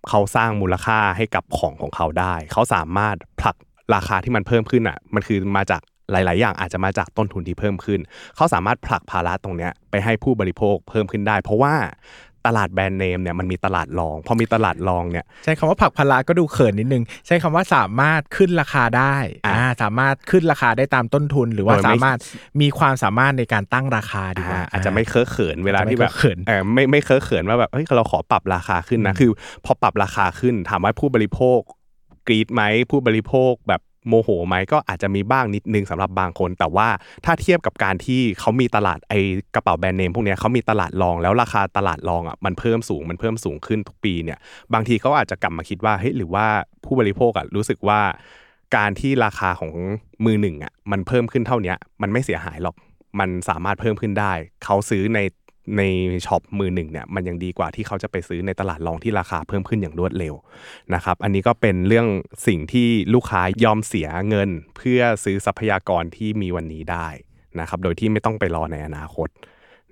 [0.09, 3.55] เขาสร้างมูลค่าให้กับของของเขาได้ เขาสามารถผลัก
[3.93, 7.99] ราคาที่มันเพิ่มขึ้นอะ มันคือมาจาก หลาย ๆ อย่างอาจจะมาจากต้นทุนที่เพิ่มขึ้น
[8.35, 11.73] เขาสามารถผลักภาระตรงเนี้ยไปให้ผู้บริโภคเพิ่มขึ้นได้ เพราะว่า
[12.47, 22.17] ตลาดแบรนด์เนมเนี่ยมันมีตลาดรอง พอมีตลาดรองเนี่ยใช้คำว่าผลักภาระก็ดูเขินนิดนึง ใช้คำว่าสามารถขึ้นราคาได้อะอ่าสามารถขึ้นราคาได้ตามต้นทุน หรือว่าโดยไม่สามารถ
[22.61, 29.29] มีความสามารถในการตั้งราคาดีกอ่าว่าอาจจะไม่เคอะเขินเวลาที่แบบอาจจะไม่เคอะเขินเออไม่ไม่เคอะเขินว่าแบบเฮ้ยเราขอปรับราคาขึ้นนะคือ
[29.65, 31.59] พอปรับราคาขึ้นถามว่าผู้บริโภค
[32.27, 36.87] กรีดไหมผู้บริโภคแบบ โมโหไหมก็อาจจะมีบ้างนิดนึงสำหรับบางคน แต่ว่า
[37.25, 39.13] ถ้าเทียบกับการที่เขามีตลาดไอ
[39.55, 44.39] กระเป๋าแบรนด์เนมพวกนี้เขามีตลาดรองแล้วราคาตลาดรองอะมันเพิ่มสูงมันเพิ่มสูงขึ้นทุกปีเนี่ย
[44.73, 46.45] บางทีเขาอาจจะกลับมาคิดว่าเฮ้ยหรือว่า
[46.85, 47.99] ผู้บริโภคอะรู้สึกว่า
[48.75, 49.71] การที่ราคาของ
[50.25, 52.75] มือหนึ่งอะมันเพิ่มขึ้นเท่านี้มันไม่เสียหายหรอก
[53.19, 54.33] มันสามารถเพิ่มขึ้นได้
[54.63, 55.19] เขาซื้อใน
[55.77, 55.81] ใน
[56.25, 60.35] ช็อปมือหนึ่งเนี่ยมันยังดีกว่าที่เขาจะไปซื้อในตลาดรองที่ราคาเพิ่มขึ้นอย่างรวดเร็ว
[60.93, 62.07] นะครับอันนี้ก็เป็นเรื่อง
[62.47, 67.07] สิ่งที่ลูกค้ายอมเสียเงิน เพื่อซื้อทรัพยากรที่มีวันนี้ได้
[67.59, 69.29] นะครับโดยที่ไม่ต้องไปรอในอนาคต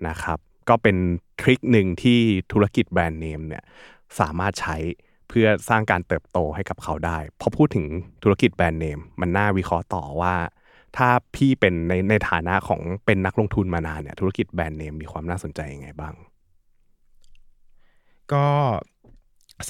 [0.08, 0.97] นะครับก็เป็น
[1.41, 2.19] ทริคหนึ่งที่
[2.51, 3.63] ธุรกิจแบรนด์เนมเนี่ย
[4.19, 4.75] สามารถใช้
[5.29, 7.86] เพื่อสร้างการเติบโตให้กับเขาได้พอพูดถึง
[8.23, 10.36] ธุรกิจแบรนด์เนมมันน่าวิเคราะห์ต่อว่า
[10.97, 16.13] ถ้าพี่เป็นในในฐานะของเป็นนักลงทุนมานานเนี่ยธุรกิจแบรนด์เนมมีความน่าสนใจยังไงบ้าง
[18.34, 18.45] ก็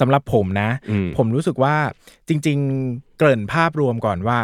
[0.00, 1.74] สำหรับผมนะอืมผมรู้สึกว่า
[2.28, 4.38] จริง ๆ เกริ่นภาพรวมก่อนว่า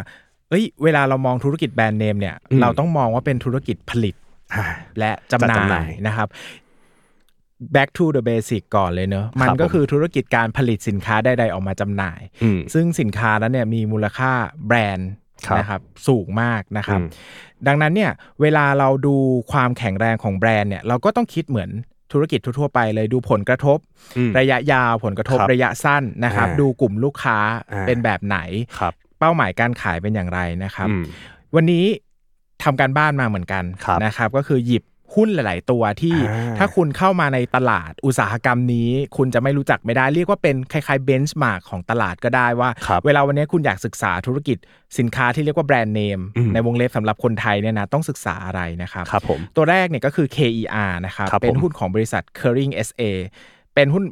[0.51, 4.15] เอ้ย เวลาเรามองธุรกิจแบรนด์เนมเนี่ยอืมเราต้องมองว่าเป็นธุรกิจผลิต
[4.55, 4.67] อ่า
[4.99, 6.29] และจำหจัดจำหน่าน่ายยนะครับ
[7.75, 14.33] back to the basic ก่อนเลยเนอะมันครับก็ผมคือธุรกิจการผลิตสินค้าใดๆออกมาจำหน่ายอืมซึ่งสินค้านั้นเนี่ยมีมูลค่า
[14.67, 15.26] แบรนด์ครับ
[15.59, 17.09] นะครับสูงมากนะครับอืม
[17.67, 19.17] ดังนั้นเนี่ยเวลาเราดู
[19.53, 21.71] ความแข็งแรงของแบรนด์เนี่ยเราก็ต้องคิดเหมือน
[22.13, 23.79] ธุรกิจทั่วๆไปเลยดูผลกระทบ
[24.17, 27.39] อืมระยะยาวผลกระทบครับระยะสั้นนะครับอ่าดูกลุ่มลูกค้า
[27.73, 28.39] อ่าเป็นแบบไหน
[28.79, 31.03] ครับเป้าหมายการขายเป็นอย่างไรนะครับอืม
[31.55, 31.85] วันนี้
[32.63, 44.59] ทำการบ้านมาเหมือนกันครับนะครับ ก็คือหยิบ หุ้นหลาย ๆ ตัวที่อ่าถ้าคุณเข้ามาในตลาดอุตสาหกรรมนี้ คุณจะไม่รู้จักไม่ได้เรียกว่าเป็นคล้ายๆเบนช์มาร์กของตลาดก็ได้ว่าครับเวลาวันนี้คุณอยากศึกษาธุรกิจ
[44.99, 53.03] สินค้าที่เรียกว่าแบรนด์เนมอืมในวงเล็บสำหรับคนไทยเนี่ยนะต้องศึกษาอะไรนะครับครับผมตัวแรกเนี่ยก็คือ KER นะครับครับเป็นผมหุ้นของบริษัท Kering SA
[53.75, 54.05] เป็นหุ้น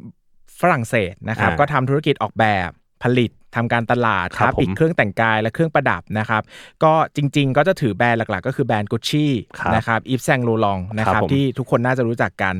[0.61, 2.69] ฝรั่งเศสนะครับอ่าก็ทำธุรกิจออกแบบ
[3.03, 6.41] ผลิต ทำการตลาดครับค้าปลีกผมเครื่องแต่งกายและเครื่องประดับนะครับ
[6.83, 9.27] ก็จริง ๆ ก็จะถือแบรนด์หลักๆ ก็คือแบรนด์ Gucci
[9.59, 12.55] ครับนะครับ Yves Saint Laurent นะคครัรับบผมที่ทุกคนน่าจะรู้จักกัน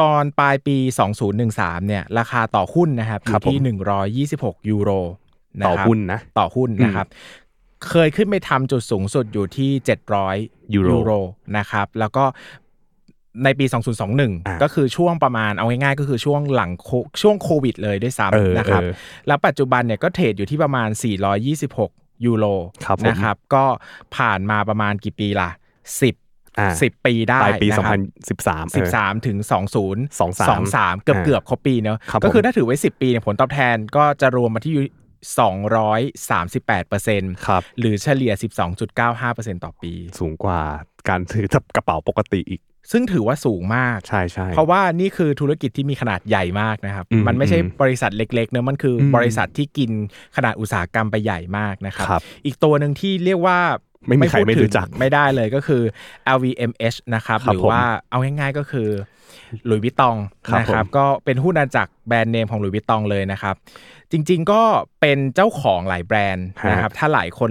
[0.00, 0.76] ตอนปลายปี
[1.32, 3.78] 2013เนี่ยราคาต่อหุ้นนะครับอครับยู่ที่ผม
[4.22, 4.90] 126 ยูโร
[5.60, 7.06] นะต่อครับหุ้นนะต่อหุ้นนะครับ
[7.88, 9.70] เคยขึ้นไปทำจุดสูงสุดอยู่ที่
[10.22, 11.12] 700 ยูโรยูโร
[11.56, 12.24] นะครับ แล้วก็
[13.44, 16.90] ในปีอ่า2021 ก็คือช่วงประมาณเอาง่ายๆ ก็คือช่วงหลังโค
[17.22, 18.92] ช่วงโควิดเลยด้วยเออซ้ำนะครับเออ
[19.26, 20.88] แล้วปัจจุบันเนี่ยก็เทรดอยู่ที่ประมาณ
[21.56, 22.46] 426 ยูโร
[22.84, 23.64] ครับผมนะครับ ก็
[24.16, 28.40] ผ่านมาประมาณกี่ปีล่ะ 10อ่า10ปีได้ปลายปีนะครับ2013สิบ
[28.96, 34.84] สามถึงสองศูนย์สองสามสองสามเกือบเกือบครบปีเนอะครับก็คือผมถ้าถือไว้สิบปีเนี่ยผลตอบแทนก็จะรวมมาที่อยู่
[35.40, 40.60] สองร้อยสามสิบแปดเปอร์เซ็นต์ครับหรือเฉลี่ยสิบสองจุดเก้าห้าเปอร์เซ็นต์ต่อปี สูงกว่า
[41.08, 41.46] การถือ
[41.76, 42.60] กระเป๋าปกติอีก
[42.92, 49.90] ซึ่งถือว่าสูงมากใช่ใช่เพราะว่านี่คือธุรกิจที่มีขนาดใหญ่มากนะครับอืมมันไม่ใช่อืมบริษัทเล็กๆเนอะมันคืออมบริษัทที่กิน
[50.36, 53.58] ขนาดอุตสาหกรรมไปใหญ่มากนะครับครับอีกตัวหนึ่งที่เรียกว่า
[54.08, 55.82] ไม่มีใครพูดไม่ถึงรู้จักไม่ได้เลยก็คือ
[56.36, 58.88] LVMH นะครับครับหรือผมว่าเอาง่ายๆก็คือ
[59.66, 60.16] หลุยส์วิตตอง
[60.48, 63.54] ครับนะครับผมก็เป็นหุ้นอาจากแบรนด์เนมของหลุยส์วิตตองเลยนะครับ
[64.12, 64.62] จริง ๆ ก็
[65.00, 67.50] เป็นเจ้าของหลายแบรนด์นะครับ ถ้าหลายคน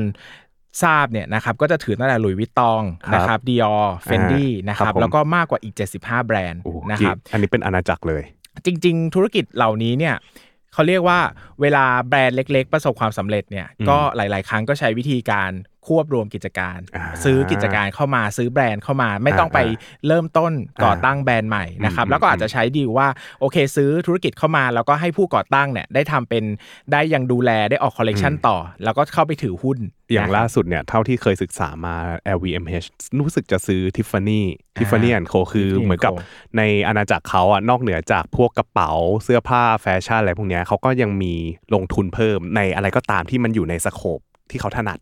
[0.83, 8.23] ทราบเนี่ยนะครับก็จะถือตั้งแต่หลุยส์วิตตองครับนะครับดิออเฟนดี้อ่านะคครับครับผมแล้วก็มากกว่าอีก 75 แบรนด์โอ้โหนะครับอันนี้เป็นอาณาจักรเลย
[8.65, 10.15] จริง ๆ ธุรกิจเหล่านี้เนี่ย
[10.73, 11.19] เขาเรียกว่า
[11.61, 15.51] เวลาแบรนด์เล็ก ๆ ประสบความสำเร็จเนี่ยอืมก็หลาย ๆ ครั้งก็ใช้วิธีการ
[15.87, 23.07] ควบรวมกิจการอ่าซื้อกิจการเข้ามาซื้อแบรนด์เข้ามา ไม่ต้องไปอ่าเริ่มต้นก่อตั้งแบรนด์ใหม่นะครับอืมแล้วก็อาจจะใช้ดีลว่า
[23.39, 26.43] โอเค ซื้อธุรกิจเข้ามา แล้วก็ให้ผู้ก่อตั้งเนี่ยได้ทำเป็น
[26.91, 29.77] ได้ยังดูแลได้ออกคอลเลกชันต่อ แล้วก็เข้าไปถือหุ้น
[30.11, 31.95] อย่างนะครับล่าสุดเนี่ยเท่าที่เคยศึกษามา
[32.35, 32.87] LVMH
[33.19, 34.41] รู้สึกจะซื้อ Tiffany
[34.77, 36.17] Tiffany Co คือ Tiffany เหมือนกับ Co
[36.57, 38.91] ในอาณาจักรเขาอะนอกเหนือจากพวกกระเป๋า
[39.23, 41.33] เสื้อผ้าแฟชั่นอะไรพวกเนี้ยเขาก็ยังมี
[41.73, 44.19] ลงทุนเพิ่มในอะไรก็ตามที่มันอยู่ใน scope
[44.51, 44.99] ที่เขาถนัด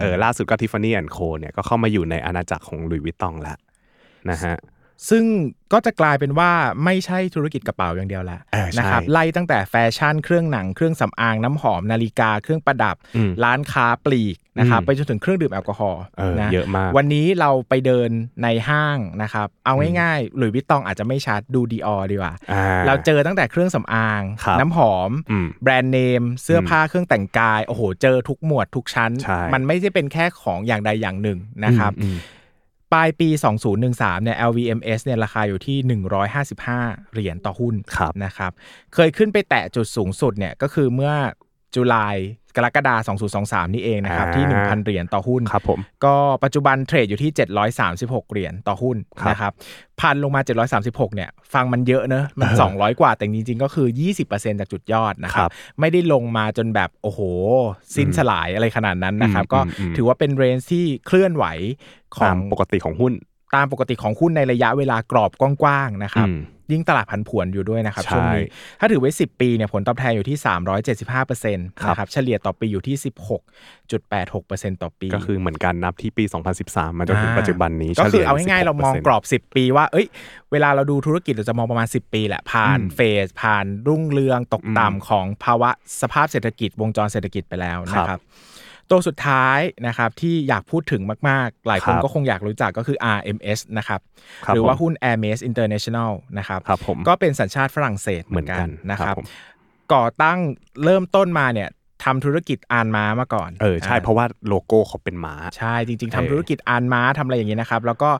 [0.00, 3.58] เออล่าสุดก็ Tiffany Co เนี่ยก็เข้ามาอยู่ในอาณาจักรของ Louis Vuitton แล้ว
[4.30, 4.56] นะฮะ
[5.10, 5.24] ซึ่ง
[5.72, 6.50] ก็จะกลายเป็นว่า
[6.84, 18.10] ไม่ใช่ธุรกิจกระเป๋าอย่างเดียวแล้วเออใช่นะครับไล่ตั้งแต่แฟชั่นเครื่องหนังเครื่องสำอางน้ำหอมนาฬิกาเครื่องประดับอืมร้านค้าปลีก นะครับอืมไปจนถึงเครื่องดื่มแอลกอฮอล์เออนะเยอะมาก วันนี้เราไปเดิน
[18.42, 32.18] ในห้างนะครับ เอาง่ายๆหลุยส์วิตตองอาจจะไม่ชัดดูดีออดีกว่าอ่าเราเจอตั้งแต่เครื่องสำอางครับน้ำหอมอืมแบรนด์เนม เสื้อผ้าเครื่องแต่งกาย โอ้โห เจอทุกหมวดทุกชั้นใช่มันไม่ใช่เป็นแค่ของอย่างใดอย่างหนึ่งนะครับอืม
[32.92, 33.28] ปลายปี
[33.76, 36.00] 2013 เนี่ย LVMS เนี่ยราคาอยู่ที่
[36.46, 38.52] 155 เหรียญต่อหุ้นครับนะครับ
[38.94, 41.12] เคยขึ้นไปแตะจุดสูงสุดเนี่ยก็คือเมื่อ
[41.74, 42.16] จุลาย
[42.56, 46.14] กรกฎาคม2023 นี่เองนะครับ ที่อ่า1,000 เหรียญต่อหุ้นครับผมก็
[46.44, 47.30] ปัจจุบันเทรดอยู่ที่
[47.80, 49.52] 736 เหรียญต่อหุ้นครับนะครับ
[50.00, 50.40] พันลงมา
[50.78, 53.88] 736 เนี่ย ฟังมันเยอะเนอะมัน 200 กว่าแต่จริงๆ ก็คือ
[54.24, 57.20] 20%จากจุดยอดนะคครัรับบไม่ได้ลงมาจนแบบ โอ้โห
[57.96, 61.44] สิ้นสลายอะไรขนาดนั้นนะครับอืมก็อืมอืมถือว่าเป็นเรนจ์ที่เคลื่อนไหว
[62.16, 63.12] ขอตางมปกติของหุ้น
[63.54, 66.38] ตามปกติของหุ้นในระยะเวลากรอบกว้างๆนะครับอืม
[66.72, 68.44] ยิ่งตลาดผันผวนอยู่ด้วยนะครับใช่ช่วงนี้
[68.80, 70.36] ถ้าถือไว้ 10 ปีเนี่ยผลตอบแทนอยู่ที่
[70.96, 72.96] 375%นะครับเฉลี่ยต่อปีอยู่ที่
[73.90, 76.24] 16.86%ต่อปี ก็คือเหมือนกันนับที่ปี
[76.60, 80.06] 2013 มาจนถึงอ่าปัจจุบันนี้ก็คือฉลี่ยเอาง่ายๆเรามอง16%กรอบ 10 ปีว่าเอ้ย
[80.52, 88.20] เวลาเราดูธุรกิจเราจะมองประมาณ 10 ปีแหละผ่านอืมเฟสผ่านรุ่งเรืองตกอืมต่ำของภาวะสภาพเศรษฐกิจวงจรเศรษฐกิจไปแล้วครับนะครับ
[88.90, 94.00] ตัวสุดท้ายนะครับที่อยากพูดถึงมาก ๆ หลายคนครับก็คงอยากรู้จักก็คือ RMS นะครับ
[94.46, 99.26] ครับหรือว่าผมหุ้น Hermes International นะครับครับผมก็เป็นสัญชาติฝรั่งเศสเหมือนเหมือนกักันนนะครับครับผม
[99.94, 100.38] ก่อตั้ง
[100.84, 101.70] เริ่มต้นมาเนี่ย
[102.04, 108.10] ทำธุรกิจอานม้ามาก่อน เออใช่าเพราะว่าโลโก้เขาเป็นม้า ใช่จริงๆเอทำอธุรกิจอานม้าทำอะไรอย่างนี้นะครับ แล้วก็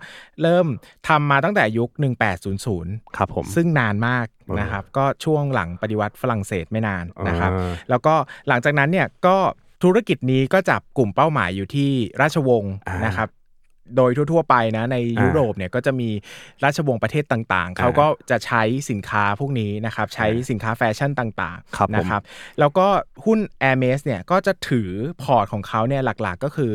[0.42, 0.66] เริ่ม
[1.08, 1.90] ทำมาตั้งแต่ยุค
[2.52, 8.14] 1800 ครับผมซึ่งนานมากเออนะครับ ก็ช่วงหลังปฏิวัติฝรั่งเศสไม่นานนะครับอ่าแล้วก็
[8.48, 9.36] หลังจากนั้นเนี่ยก็
[9.84, 13.28] ธุรกิจนี้ก็จับกลุ่มเป้าหมายอยู่ที่ราชวงศ์อ่านะครับ
[13.96, 16.08] โดยทั่ว ๆ ไปนะในอ่ายุยุโรปเนี่ยก็จะมี
[16.64, 22.22] ราชวงศ์ประเทศต่างๆ เขาก็จะใช้สินค้าพวกนี้นะครับใช้สินค้าแฟชั่นต่างครับผมๆนะครับ
[22.60, 22.86] แล้วก็
[23.24, 24.90] หุ้น Hermes เนี่ยก็จะถือ
[25.22, 26.72] พอร์ตของเขาเนี่ยหลักๆก็คือ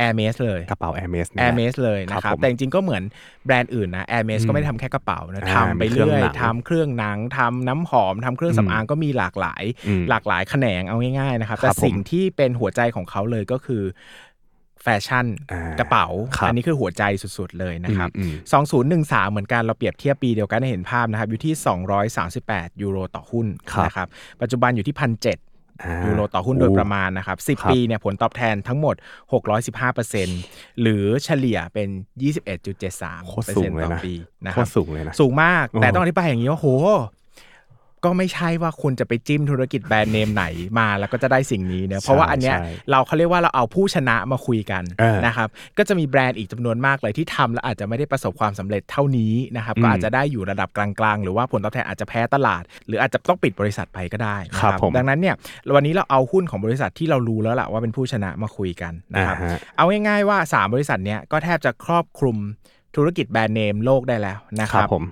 [0.00, 3.02] Hermes เลยกระเป๋า Hermes นี่แอแหละแอร์เมสเลยนะครับครับผมแต่จริงๆก็เหมือน
[3.46, 13.84] แบรนด์อื่นนะแอร์เมสอืมก็ไม่ได้ทำแค่กระเป๋านะอ่าทำไปมีเครื่เรื่องอยหนังทำเครื่องหนังทำน้ำหอมทำเครื่องสำอางก็มีหลากหลายอืมหลากหลายแขนงเอาง่ายๆนะครับครัแต่สิ่งที่เป็นหัวใจของเขาเลยก็คือ
[14.82, 17.02] แฟชั่นอ่ากระเป๋าครับอันนี้คือหัวใจ
[17.38, 21.54] สุดๆเลยนะครับอืมอืม2013 เหมือนกันเราเปรียบเทียบปีเดียวกันให้เห็นภาพนะครับ อยู่ที่
[22.18, 24.08] 238 ยูโรต่อหุ้นครับนะครับ
[24.42, 25.38] ปัจจุบันอยู่ที่พันเอ่า
[26.06, 28.94] ยูโรต่อหุ้นโดยประมาณนะครับครับ 10 ปีเนี่ยผลตอบแทนทั้งหมด
[30.08, 31.88] 615%หรือเฉลี่ยเป็น
[32.22, 34.14] 21.73%โคตรสูงเลยต่อนะปี
[34.46, 36.68] นะคโครัตบรสูงเลยนะ สูงมากแต่โอ้ต้องอธิบายอย่างนี้ว่าโห
[38.04, 40.44] ก็ไม่ใช่ว่าคุณจะไปจิ้มธุรกิจแบรนด์เนมไหน
[40.78, 45.48] มาแล้วก็จะได้สิ่งนี้เนอะเพราะว่าอันเนี้ยใช่เราเขาเรียกว่าเราเอาผู้ชนะมาคุยกันเออนะครับ
[45.78, 55.34] ก็จะมีแบรนด์อีกจำนวนมากเลยที่ทำแล้วอาจจะไม่ได้ประสบความสำเร็จเท่านี้นะครับอืมก็อาจจะได้อยู่ระดับกลางๆ หรือว่าผลตอบแทนอาจจะแพ้ตลาด หรืออาจจะต้องปิดบริษัทไปก็ได้นะคครัรับบผมดังนั้นเนี่ย
[55.76, 62.38] วันนี้เราเอาหุ้นของบริษัทที่เรารู้แล้วล่ะว่าเป็นผู้ชนะมาคุยกันนะครับอ่าฮะเอาง่ายๆว่า 3 บริษัทเนี้ยก็แทบจะครอบคลุม
[62.96, 65.04] ธุรกิจแบรนด์เนมโลกได้แล้วนะคครัรับบผม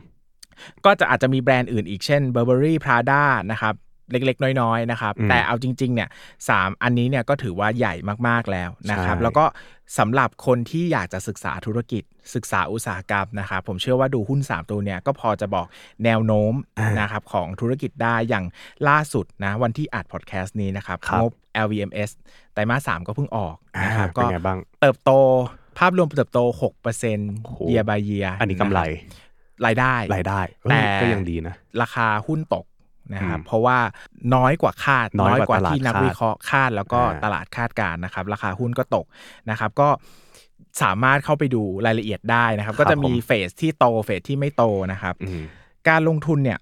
[0.84, 3.22] ก็จะอาจจะมีแบรนด์อื่นอีกเช่น Burberry Prada
[3.52, 3.74] นะครับ
[4.12, 6.08] เล็กๆ น้อยๆนะครับอืมแต่เอาจริงๆเนี่ย
[6.48, 7.94] สามอันนี้เนี่ยก็ถือว่าใหญ่
[8.28, 9.44] มากๆแล้วนะครับใช่แล้วก็
[9.98, 12.02] สำหรับคนที่อยากจะศึกษาธุรกิจ
[12.34, 15.66] ศึกษาอุตสาหกรรมนะครับผมเชื่อว่าดูหุ้น 3 ตัวเนี่ยก็พอจะบอก
[16.04, 16.54] แนวโน้ม
[17.00, 18.44] นะครับของธุรกิจได้อย่าง
[18.88, 21.32] ล่าสุดนะวันที่อัดพอดแคสต์นี้นะครับครับงบ
[21.64, 22.10] LVMS
[22.54, 25.10] ไตรมาสสามก็เพิ่งออกอ่านะครับเป็นก็ไงบ้างเติบโต
[25.78, 26.40] ภาพรวมเติบโต
[26.92, 28.80] 6%โอ้โห year by year อันนี้กำไร
[29.66, 32.66] รายได้รายได้เออแต่ก็ยังดีนะ ราคาหุ้นตก
[33.14, 33.78] นะครับอืมเพราะว่า
[34.34, 39.06] น้อยกว่าคาดน้อยกว่าตลาดที่นักคาดวิเคราะห์คาดแล้วก็อ่าตลาดคาดการณ์นะครับ ราคาหุ้นก็ตก
[39.50, 39.88] นะครับ ก็
[40.82, 45.42] สามารถเข้าไปดูรายละเอียดได้นะครับ ก็จะมีเฟสที่โตเฟสที่ไม่โตนะครับอืม
[45.88, 46.58] การลงทุนเนี่ย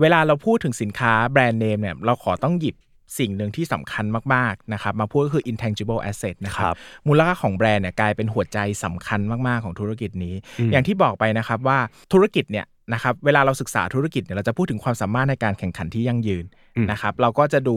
[0.00, 2.76] เวลาเราพูดถึงสินค้าแบรนด์เนมเนี่ยเราขอต้องหยิบ
[3.18, 11.78] สิ่งหนึ่งที่สำคัญมาก ๆ นะครับ มาพูดก็คือ intangible asset นะคครัรับบมูลค่าของแบรนด์เนี่ยกลายเป็นหัวใจสำคัญมาก ๆ ของธุรกิจนี้อืมอย่างที่บอกไปนะครับว่า
[12.12, 16.44] ธุรกิจเนี่ย นะครับเวลาเราศึกษาธุรกิจเนี่ยเราจะพูดถึงความสามารถในการแข่งขันที่ยั่งยืน
[16.76, 17.76] อืมนะครับเราก็จะดู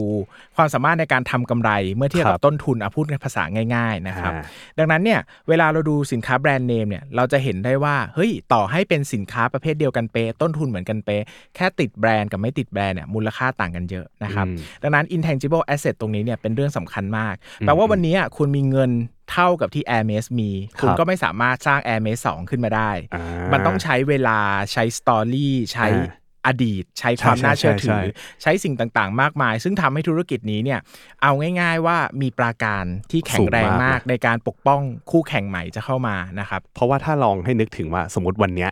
[0.56, 3.42] ความสามารถในการทำกำไรเมื่อเทียบครักับบต้นทุนเอาพูดในภาษา
[3.74, 4.42] ง่าย ๆนะครับอ่า
[4.78, 11.22] ดังนั้นเนี่ยเวลาเราดูสินค้าแบรนด์เนมเนี่ยเราจะเห็นได้ว่าเฮ้ยต่อให้เป็นสินค้าประเภทเดียวกันเป๊ะต้นทุนเหมือนกันเป๊ะ
[11.54, 18.90] แค่ติดแบรนด์กับไม่ติดแบรนด์เนี่ยมูลค่าต่างกันเยอะนะครับอืมดังนั้น intangible asset ตรงนี้เนี่ยเป็นเรื่องสำคัญมากแปลว่าวันนี้อะคุณมีเงิน
[19.32, 20.50] เท่ากับที่ Hermes มี
[20.80, 23.22] คุณครับก็ไม่สามารถสร้าง Hermes 2 ขึ้นมาได้อ่า
[23.52, 24.38] มันต้องใช้เวลา
[24.72, 30.80] ใช้สตอรี่ใช้อ่าอดีต ใช้ความใช่น่าเชื่อถืใช่อใช่ใช้สิ่งต่างๆ มากมาย ซึ่งทำให้ธุรกิจนี้เนี่ย
[31.22, 38.70] เอาง่าย ๆ ว่ามีปราการที่แข็งแรงมากในการปกป้องคู่แข่งใหม่จะเข้ามานะครับเพราะว่าถ้าลองให้นึกถึงว่าสมมติวันเนี้ย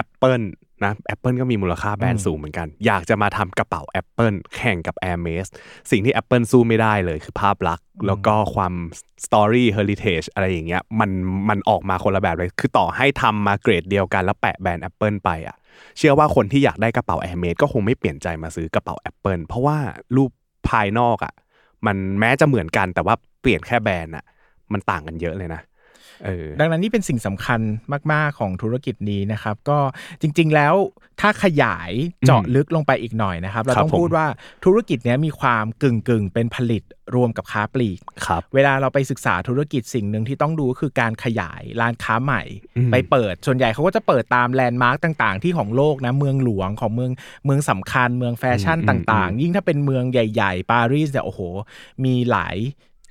[0.00, 0.44] Apple
[0.86, 5.46] นะ Apple ก็มีมูลค่าแบรนด์สูงเหมือนกัน อยากจะมาทำกระเป๋า Apple แข่งกับ Air m a s
[5.90, 8.74] สิ่งที่ Apple สู้ไม่ได้เลยคือภาพลักษณ์ แล้วก็ความ
[9.24, 11.10] Story Heritage อะไรอย่างเงี้ยมัน
[11.48, 15.56] มันออกมาคนละแบบเลย คือต่อให้ทำมาเกรดเดียวกันแล้วแปะแบรนด์ Apple ไปอะ
[15.98, 19.78] เชื่อว่าคนที่อยากได้กระเป๋า Air m a s ก็คงไม่เปลี่ยนใจมาซื้อกระเป๋า Apple เพราะว่า
[20.16, 20.30] รูป
[20.68, 21.34] ภายนอกอะ
[21.86, 24.24] มันแม้จะเหมือนกันแต่ว่าเปลี่ยนแค่แบรนด์อะ
[24.72, 25.71] มันต่างกันเยอะเลยนะเออ
[26.60, 27.60] ดังนั้นนี่เป็นสิ่งสำคัญ
[28.12, 29.78] มาก ๆ ของธุรกิจนี้นะครับ ก็
[30.20, 30.74] จริง ๆ แล้ว
[31.20, 31.90] ถ้าขยาย
[32.26, 34.26] เจาะลึกลงไปอีกหน่อยนะครับ เราครับต้องผมพูดว่า
[34.64, 36.82] ธุรกิจเนี้ยมีความกึ่งกึ่งๆเป็นผลิต
[37.14, 42.42] รวมกับค้าปลีกครับเวลาเราไปศึกษาธุรกิจสิ่งหนึ่งที่ต้องดูก็คือการขยายร้านค้าใหม่
[42.76, 47.10] อืมไปเปิด ส่วนใหญ่เขาก็จะเปิดตามแลนด์มาร์กต่าง ๆ ที่ของโลกนะเมืองหลวงของเมือง
[47.44, 51.40] เมืองสำคัญเมืองแฟชั่นต่าง ๆ ยิ่งถ้าเป็นเมืองใหญ่ ๆ ปารีสเนี่ยโอ้โห
[52.04, 52.56] มีหลาย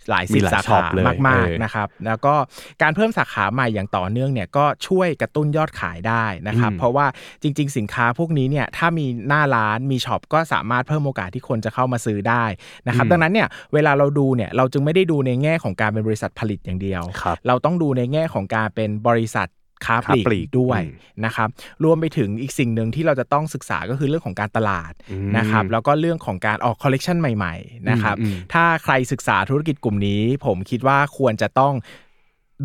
[0.10, 2.36] หลายสิบมีหลายสาช็อขาปเลยมากเออๆนะครับ แล้วก็
[2.82, 7.06] การเพิ่มสาขาใหม่อย่างต่อเนื่องเนี่ยก็ช่วยกระตุ้นยอดขายได้นะครับอืมเพราะว่า
[7.42, 12.44] จริง ๆ สินค้าพวกนี้เนี่ยถ้ามีหน้าร้านมีช็อปก็สามารถเพิ่มโอกาสที่คนจะเข้ามาซื้อได้
[12.88, 19.48] นะครับ ดังนั้นเนี่ยเวลาเราดูเนี่ยเราจึงไม่ได้ดูในแง่ของการเป็นบริษัทผลิตอย่างเดียวครับเราต้องดูในแง่ของการเป็นบริษัท
[19.86, 21.50] ค้าปลีค้าปลีกกด้วยอืมนะครับ
[21.84, 31.74] รวมไปถึงอีกสิ่งหนึ่งที่เราจะต้องศึกษาก็คือเรื่องของการตลาดอืมนะครับแล้วก็เรื่องของการออกคอลเลกชันใหม่ๆนะครับอืมอืมถ้าใครศึกษาธุรกิจกลุ่มนี้ ผมคิดว่าควรจะต้อง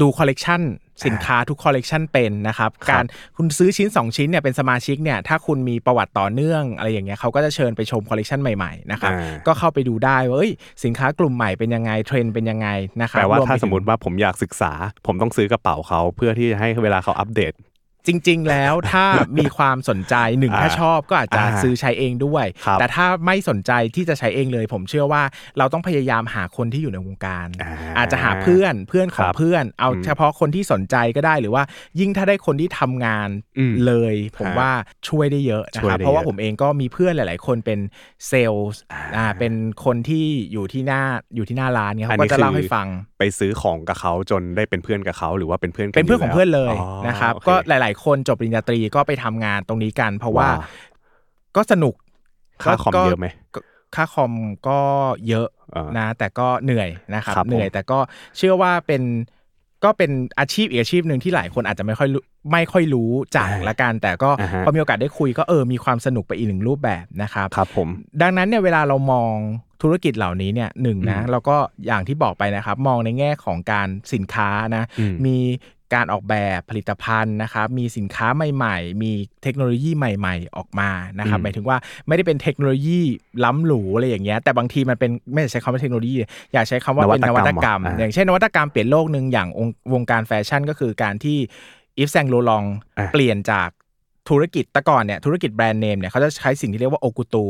[0.01, 0.63] ดูคอลเลกชัน
[1.07, 3.05] สินค้าทุกคอลเลกชันเป็นนะครับครับ การ
[3.37, 10.53] คุณซื้อชิ้น 2 ชิ้นเนี่ยเป็นสมาชิกเนี่ยถ้าคุณมีประวัติต่อเนื่องอะไรอย่างเงี้ยเขาก็จะเชิญไปชมคอลเลกชันใหม่ๆนะครับอ่าก็เข้าไปดูได้ว่าเอ้ย
[10.85, 12.69] สินค้ากลุ่มใหม่เป็นยังไงเทรนด์เป็นยังไง
[13.03, 14.73] นะครับแปลว่ารไปถ้าถึงสมมติว่าผมอยากศึกษา
[15.07, 17.53] ผมต้องซื้อกระเป๋าเขาเพื่อที่จะให้เวลาเขาอัปเดต
[18.07, 19.07] จริง ๆ แล้วถ้า
[19.39, 25.23] มีความสนใจหนึ่งอ่าถ้าชอบก็อาจจะอ่าซื้อใช้เองด้วยครับแต่ถ้าไม่สนใจที่จะใช้เองเลย ผมเชื่อว่า
[25.59, 31.63] เราต้องพยายามหาคนที่อยู่ในวงการอ่าอาจจะหาเพื่อนเพื่อนขอคงรับเพื่อน เอาอืมเฉพาะคนที่สนใจก็ได้หรือว่า
[32.01, 33.29] ยิ่งถ้าได้คนที่ทำงาน
[33.59, 34.71] อืมเลย ผมฮะว่า
[35.09, 37.79] ช่วยได้เยอะนะช่วยครับได้เพราะว่าเยอะผมเองก็มีเพื่อนหลาย ๆ คนเป็น
[38.29, 38.71] เซลล์
[39.17, 39.53] อ่าเป็น
[39.85, 41.03] คนที่อยู่ที่หน้า
[41.37, 42.87] อยู่ที่หน้าร้านเนี่ยเขาก็จะเล่าให้ฟัง
[43.19, 50.61] ไปซื้อของกับเขาจนได้เป็นเพื่อนกับเขาหรือว่าเป็นเพื่อนกัเป็นเพื่อนของเพื่อนเลยอ๋อนะครับโอเคก็หลายๆ คนจบปริญญาตรีก็ไปทำงานตรงนี้กัน เพราะว่าว้าว
[51.57, 51.95] ก็สนุก
[52.63, 53.61] ค่าคอมก็เยอะไหมก็
[53.95, 54.33] ค่าคอม
[54.69, 54.79] ก็
[55.29, 57.99] เยอะอ่านนะ แต่ก็เหนื่อยนะครับครับผมเหนื่อยแต่ก็
[58.37, 59.03] เชื่อว่าเป็น
[59.85, 62.23] ก็เป็นอาชีพอีกอาชีพหนึ่งที่หลายคนอาจจะไม่ค่อยรู้
[62.53, 67.89] ไม่ค่อยรู้จักละกัน แต่ก็อ่าฮะพอมีโอกาสได้คุยก็เออมีความสนุกไปอีกหนึ่งรูปแบบนะครับครับผม
[68.23, 69.35] ดังนั้นเนี่ยเวลาเรามอง
[69.83, 75.37] ธุรกิจเหล่านี้เนี่ยหนึ่งนะอืมเราก็อย่างที่บอกไปนะครับ มองในแง่ของการสินค้านะอืมมี
[75.95, 79.13] การออกแบบผลิตภัณฑ์นะครับมีสินค้าใหม่ ๆ มี
[79.43, 81.77] เทคโนโลยีใหม่ ๆ ออกมานะครับอืมหมายถึงว่า
[82.07, 83.01] ไม่ได้เป็นเทคโนโลยี
[83.45, 86.15] ล้ำหรูอะไรอย่างเงี้ยแต่บางทีมันเป็นไม่อยากใช้คำว่าเทคโนโลยี
[86.53, 91.39] อยากใช้คำว่าเป็นนนวัวัตตกกรรรรมมอ่าอย่างเช่นนวัตกรรมเปลี่ยนโลกหนึ่งอย่างองค์วงการแฟชั่นก็คือการที่
[91.99, 92.65] อีฟแซงโลลอง
[92.99, 93.69] อ่าเปลี่ยนจาก
[94.29, 97.47] ธุรกิจแต่ก่อนเนี่ยธุรกิจแบรนด์เนมเนี่ยเขาจะใช้สิ่งที่เรียกว่า haute couture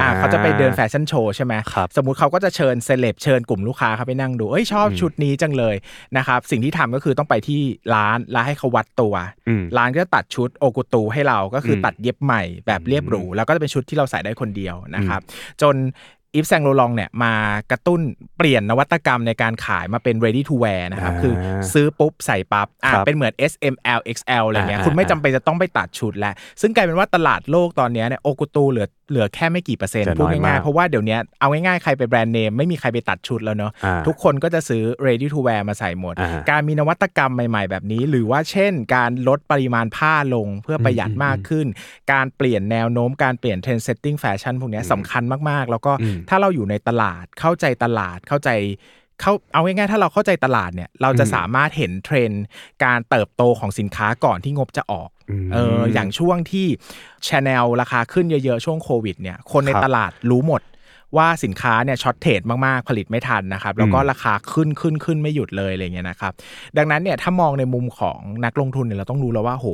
[0.00, 5.76] อ่าเขาจะไปเดินแฟชั่นโชว์ใช่ไหมครับสมมุติเขาก็จะเชิญเซเลบเชิญกลุ่มลูกค้าเขาไปนั่งดูเอ้ยชอบชุดนี้จังเลย
[6.16, 7.60] นะครับสิ่งที่ทำก็คือต้องไปที่
[7.94, 9.14] ร้านแล้วให้เขาวัดตัว
[9.48, 15.20] อืมร้านก็จะตัดชุด haute couture ให้เราก็คืออมตัดเย็บใหม่แบบเรียบหรูแล้วก็จะเป็นชุดที่เราใส่ได้คนเดียวนะครับ
[15.62, 15.76] จน
[16.36, 17.32] Yves Saint Laurent เนี่ยมา
[17.70, 18.00] กระตุ้น
[18.38, 21.34] เปลี่ยนนวัตกรรมในการขายมาเป็น ready to wear นะครับอ่าคือ
[21.72, 38.02] ซื้อปุ๊บใส่ปั๊บอะครับเป็นเหมือน S M L XL อะไรเงี้ยอ่าคุณไม่อ่าจำเป็นจะต้องไปตัดชุดแล้ว ซึ่งกลายเป็นว่าตลาดโลกตอนเนี้ยเนี่ย haute couture เหลือเหลือแค่ไม่กี่เปอร์เซ็นต์จะน้อยพูดง่ายมากๆเพราะว่าเดี๋ยวเนี้ยเอาง่ายๆ ใครไปแบรนด์เนมไม่มีใครไปตัดชุดแล้วเนาะอ่าทุกคนก็จะซื้อ ready to wear มาใส่หมดอ่าการมีนวัตกรรมใหม่ๆ แบบนี้
[38.10, 41.66] หรือว่าเช่น การลดปริมาณผ้าลงเพื่อประหยัดมากขึ้น
[42.12, 48.50] การเปลี่ยนแนวโน้มการเปลี่ยน trend setting แฟชั่นพวกเนี้ยสำคัญมากๆ แล้วก็อืมถ้าเราอยู่ในตลาดเข้าใจตลาดเข้าใจ
[49.20, 52.44] เข้าเอาง่ายๆถ้าเราเข้าใจตลาดเนี่ยเราจะอืมสามารถเห็นเทรนด์
[52.84, 55.13] การเติบโตของสินค้าก่อนที่งบจะออกอืม
[55.52, 56.66] เอออย่างช่วงที่
[57.26, 60.62] ชาแนลราคาขึ้นเยอะๆ ช่วงโควิดเนี่ย คนในครับตลาดรู้หมด
[61.16, 66.32] ว่าสินค้าเนี่ย shortage มากๆผลิตไม่ทันนะครับแล้วก็อืมราคาขึ้นขึ้นขึ้นไม่หยุดเลยอะไรเงี้ยนะครับ
[66.78, 69.66] ดังนั้นเนี่ยถ้ามองในมุมของนักลงทุนเนี่ยเราต้องรู้แล้วว่าโห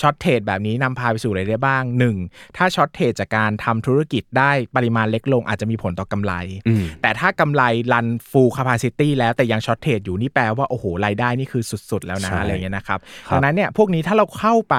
[0.00, 2.16] shortage แบบนี้นำพาไปสู่อะไรได้บ้างหนึ่ง
[2.56, 6.34] ถ้า shortage จากการทำธุรกิจได้ปริมาณเล็กลงอาจจะมีผลต่อกำไร
[6.68, 7.62] อืมแต่ถ้ากำไร
[7.92, 14.76] รัน full capacity แล้วแต่ยัง shortage อยู่นี่แปลว่าโอ้โหรายได้นี่คือสุด ๆ แล้วนะใช่อะไรเงี้ยนะครับครับดังนั้นเนี่ยพวกนี้ถ้าเราเข้าไป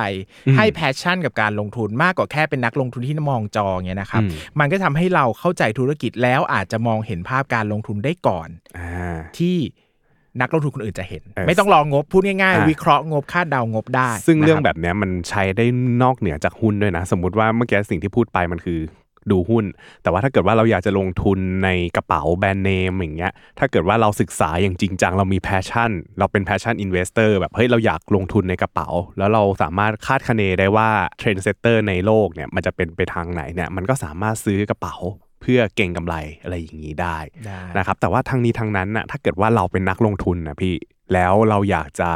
[0.47, 9.57] อืมให้ passion กับการลงทุนมากกว่าแค่เป็นนักลงทุนที่มองจอเงี้ยนะครับอืมมันก็ทำให้เราเข้าใจธุรกิจแล้วอาจจะมองเห็นภาพการลงทุนได้ก่อนอ่าที่
[10.41, 15.65] นักลงทุนคนอื่นจะเห็นเออไม่ต้องรองบพูดง่ายๆอะวิเคราะห์งบคาดเดางบได้ ซึ่งเรื่องนะคแบบเนี้ยมันใช้ได้
[16.03, 18.79] นอกเหนือจากหุ้นด้วยนะ สมมุติว่าเมื่อกี้สิ่งที่พูดไปมันคือ
[19.31, 19.65] ดูหุ้น
[20.03, 30.89] แต่ว่าถ้าเกิดว่าเราอยากจะลงทุนในกระเป๋าแบรนด์เนมอย่างเงี้ย ถ้าเกิดว่าเราศึกษาอย่างจริงจังเรามี passion เราเป็น passion investor แบบเฮ้ยเราอยากลงทุนในกระเป๋า แล้วเราสามารถคาดคะเนได้ว่า
[31.19, 34.95] trendsetter ในโลกเนี่ยมันจะเป็นไปทางไหนเนี่ยมันก็สามารถซื้อกระเป๋า
[35.43, 37.17] เพื่อเก็งกำไรอะไรอย่างนี้ได้
[37.47, 40.75] ได้นะครับ แต่ว่าทั้งนี้ทั้งนั้นน่ะถ้าเกิดว่าเราเป็นนักลงทุนนะพี่
[41.13, 42.09] แล้วเราอยากจะ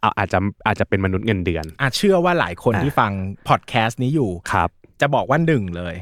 [0.00, 3.12] เอาอาจจะอาจจะเป็นมนุษย์เงินเดือนอาจเชื่อว่าหลายคนอะที่ฟัง
[3.48, 4.70] พอดแคสต์นี้อยู่ครับ
[5.00, 5.96] จะบอกว่าหนึ่งเลย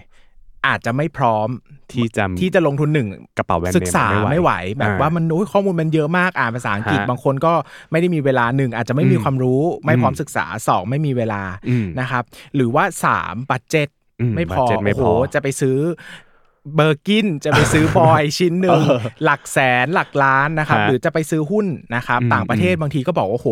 [0.66, 1.48] อาจจะไม่พร้อม
[1.92, 3.08] ที่จะที่จะลงทุนหนึ่ง
[3.38, 7.52] กระเป๋าแบรนด์เนมศึกษาไม่ไหไหววแบบอ่าว่ามันโอ้ยข้อมูลมันเยอะมากอ่านภาษาอังกฤษฮะบางคนก็
[7.90, 12.22] ไม่ได้มีเวลาหนึ่งอาจจะไม่มีอืมความรู้ไม่พร้อมอืมศึกษาสองไม่มีเวลาอืมนะครับ
[12.54, 13.97] หรือว่าสาม budget อืม
[14.36, 15.78] ไม่พอ budget ไม่พอโอ้พโหอจะไปซื้อ
[16.76, 23.48] Birkin จะไปซื้อ Boy ชิ้นหนึ่งเออหลักแสนหลักล้านนะครับฮะหรือจะไปซื้อหุ้นนะครับอืมต่างประเทศบางทีก็บอกว่าโอ้โห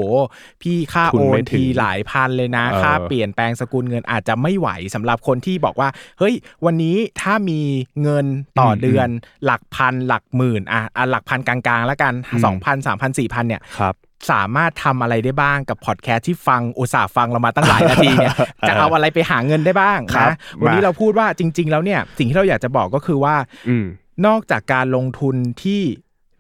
[0.63, 5.89] พี่ค่าทุโอนไม่นถึงทีหลายพันเลยนะเออค่าเปลี่ยนแปลงสกุลเงินอาจจะไม่ไหวสำหรับคนที่บอกว่า
[6.19, 7.61] เฮ้ย วันนี้ถ้ามี
[8.03, 8.27] เงิน
[8.59, 9.09] ต่ออมเดือน
[9.45, 12.13] หลักพันหลักหมื่นอะอะหลักพันกลางๆ แล้วกัน
[12.45, 13.95] สองพันสามพันสี่พันเนี่ยครับ
[14.31, 18.35] สามารถทำอะไรได้บ้างกับพอดแคสต์ที่ฟังอุตส่าห์ฟังเรามาตั้งหลายนาทีเนี่ย
[18.69, 23.35] จะเอาอะไรไปหาเงินได้บ้างครับนะวันนี้มาเราพูดว่าจริง ๆ แล้วเนี่ยสิ่งที่เราอยากจะบอกก็คือว่า
[23.69, 23.87] อืม
[24.27, 25.83] นอกจากการลงทุนที่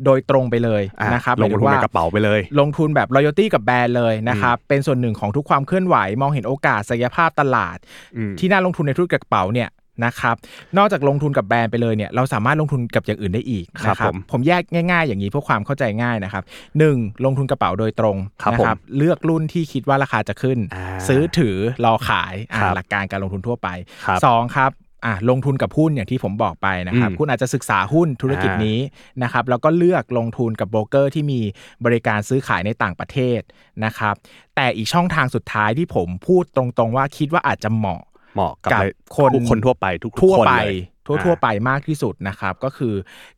[0.05, 7.79] โดยตรงไปเลยอะนะครับลงทุนหมายในถึงกระเป๋าไปเลย ลงทุนแบบ loyalty กับแบรนด์เลยนะครับเป็นส่วนหนึ่งของทุกความเคลื่อนไหว มองเห็นโอกาสศักยภาพตลาด
[8.16, 9.68] อืมที่น่าลงทุนในธุรกิจกระเป๋าเนี่ย
[10.05, 10.37] นะครับ
[10.79, 16.43] นอกจากลงทุนกับแบรนด์ไปเลยเนี่ยเราสามารถลงทุนกับอย่างอื่นได้อีกครับนะผมผมแยกง่าย ๆ อย่างนี้เพื่อความเข้าใจง่ายนะครับ
[16.79, 23.69] หนึ่งลงทุนกระเป๋าโดยตรงครับนะผมเลือกรุ่นที่คิดว่าราคาจะขึ้นอ่าซื้อถือรอขายอ่าครับหลักการการลงทุนทั่วไป
[24.07, 24.73] ครับสองครับ
[25.07, 28.81] อะลงทุนกับหุ้นอย่างที่ผมบอกไปนะครับอืมคุณอาจจะศึกษาหุ้นธุรกิจอ่านี้นี้
[29.23, 31.41] นะครับแล้วก็เลือกลงทุนกับโบรกเกอร์ที่มี
[31.85, 33.41] บริการซื้อขายในต่างประเทศ
[33.85, 34.15] นะครับ
[34.57, 38.03] แต่อีกช่องทางสุดท้ายที่ผมพูดตรงๆว่าคิดว่าอาจจะเหมาะ
[38.37, 40.76] เหมาะกับกับเลยคนทุกคนทั่วไปทุกทั่วคนไปเลย
[41.07, 42.95] ทั่วอ่าทั่วไปมากที่สุดนะครับ ก็คือ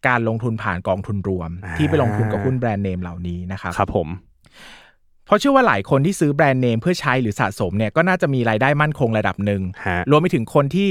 [0.07, 4.09] การลงทุนผ่านกองทุนรวมอ่าที่ไปลงทุนกับหุ้นแบรนด์เนมเหล่านี้นะครับครับผม
[5.27, 10.91] เพราะเชื่อว่าหลายคนที่ซื้อแบรนด์เนมเพื่อใช้หรือสะสมเนี่ยก็น่าจะมีรายได้มั่นคงระดับหนึ่งฮะรวมไปถึงคนที่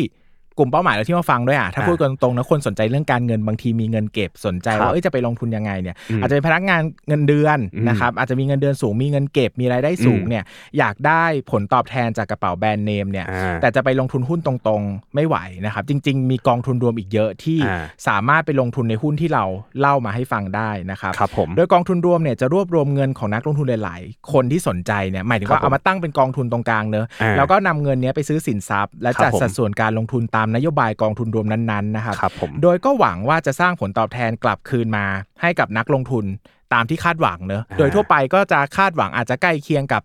[0.57, 10.43] กลุ่มเป้าหมายเราที่มาฟังด้วยอะถ้าอ่าพูดกันตรงๆนะคนสนใจเรื่องการเงินบางทีมีเงินเก็บสนใจครับว่าเอ้ยจะไปลงทุนยังไงเนี่ยอืมอาจจะเป็นพนักงานเงินเดือนอืมนะครับอาจจะมีเงินเดือนสูงมีเงินเก็บมีรายได้สูงอืมเนี่ย
[10.77, 19.45] อยากได้ผลตอบแทนจากกระเป๋าแบรนด์เนมเนี่ยอ่าแต่จะไปลงทุนหุ้นตรงๆ ไม่ไหวนะครับจริง ๆ มีกองทุนรวมอีกเยอะที่อ่าสามารถไปลงทุนในหุ้นที่เรา
[19.79, 35.05] เล่ามาให้ฟังได้นะครับครับผมโดยกองทุนรวมเนี่ยจะรวบรวมเงินของนักลงทุนหลาย ๆ คนที่สนใจเนี่ยหมายถึงครับว่าเอามาตั้งเป็นกองทุนตรงกลางเนอะอ่าแล้วก็นำเงินเนี้ยไปซื้อสินทรัพย์ และครับจัดผมสัดส่วนการลงทุนตามนโยบายกองทุนรวมนั้นๆนะครับครับผมโดยก็หวังว่าจะสร้างผลตอบแทนกลับคืนมา
[35.41, 36.25] ให้กับนักลงทุน
[36.74, 40.01] ตามที่คาดหวังเนอะอ่าโดยทั่วไปก็จะคาดหวังอาจจะใกล้เคียงกับ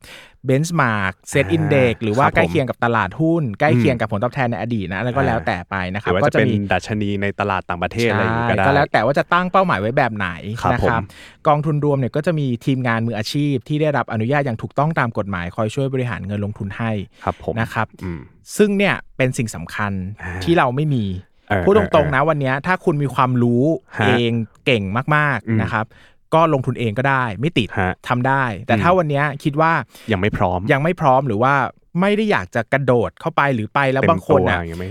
[0.47, 10.29] benchmark SET อ่า index หรือว่าครับผมใกล้เคียงกับตลาดหุ้น ใกล้เคียงกับผลตอบแทนในอดีตนะแล้วก็อ่าแล้วแต่ไปนะครับ หรือว่าก็จะจะเป็นมีดัชนีในตลาดต่างประเทศอะไรอย่างงี้ก็ได้ก็แล้วแต่ว่าจะตั้งเป้าหมายไว้แบบไหน
[10.63, 11.03] ครับนะผมครับ
[11.49, 16.91] กองทุนรวมเนี่ยก็จะมีทีมงานมืออาชีพ ที่ได้รับอนุญาตอย่างถูกต้องตามกฎหมายคอยช่วยบริหารเงินลงทุนให้
[17.25, 18.21] ครับผมนะครับอืม
[18.57, 19.93] ซึ่งเนี่ยเป็นสิ่งสำคัญ
[20.23, 21.05] อ่าที่เราไม่มี
[21.49, 23.65] เออพูดตรงเออๆนะวันเนี้ยถ้าคุณมีความรู้
[23.99, 24.33] ฮะเอง
[24.67, 24.85] เก่ง
[25.17, 25.87] มากอืมๆนะครับ
[26.35, 29.72] ก็ลงทุนเองก็ได้ไม่ติดฮะ ทำได้ แต่อืมถ้าวันเนี้ยคิดว่า
[30.12, 31.55] ยังไม่พร้อมยังไม่พร้อมหรือว่า
[32.01, 34.89] ไม่ได้อยากจะกระโดดเข้าไปหรือไปแล้วเต็มบางคนตัวอะยังไม่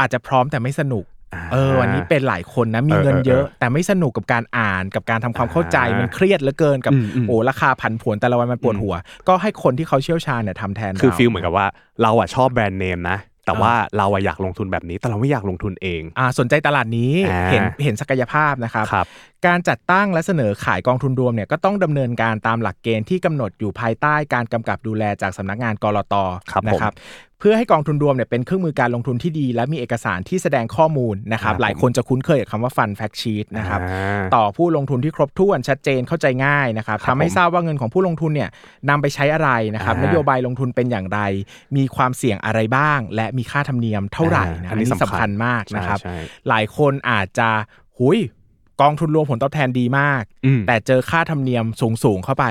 [0.00, 8.94] อาจจะพร้อมแต่ไม่สนุกา เออวันนี้เป็นหลายคนนะมีเออเงินเยอะเออแต่ไม่สนุกกับการอ่านกับการทำความเข้าใจอ่ามัมันเครียดเหลือเกินกับอืมอืม โอ้ราคาผันผวนแต่ละวันมันปวดหัว
[9.28, 11.66] ก็ให้คนที่เขาเชี่ยวชาญเนี่ยทำแทนคือรา ฟีลเหมือนกับว่า
[12.02, 19.06] เราอะชอบแบรนด์เนมนะ แต่ว่าเราอะอยากลงทุนแบบนี้ แต่เราไม่อยากลงทุนเองอ่าสนใจตลาดนี้อ่าเห็นเห็นศักยภาพนะครับครับ
[19.46, 26.14] การจัดตั้งและเสนอขายกองทุนรวมเนี่ยก็ต้องดำเนินการตามหลักเกณฑ์ที่กำหนดอยู่ภายใต้การกำกับดูแลจากสำนักงานกรต
[26.52, 26.92] ครับผมนะครับ
[27.31, 38.50] เพื่อให้กองทุนรวมเนี่ยเป็นเครื่องมือการลงทุนที่ดี และมีเอกสารที่แสดงข้อมูลนะครับครับหลายคนจะคุ้นเคยกับคำว่าฟันแฟกชีตนะครับอ่าต่อผู้ลงทุนที่ครบถ้วนชัดเจนเข้าใจง่ายนะครับครับทำให้ผมทราบว่าเงินของผู้ลงทุนเนี่ย
[38.88, 41.20] นำไปใช้อะไรนะครับอ่านโยบายลงทุนเป็นอย่างไร
[41.76, 46.18] มีความเสี่ยงอะไรบ้าง และมีค่าธรรมเนียมเท่าไหร่นะอ่าอัอันนนี้นี้สำสำคัคัญญมากนะครับใช่ใช่
[46.48, 47.48] หลายคนอาจจะ
[47.98, 48.18] หูย
[48.80, 52.46] กองทุนรวมผลตอบแทนดีมากอืมแต่เจอค่าธรรมเนียมสูงสูงๆเข้าไป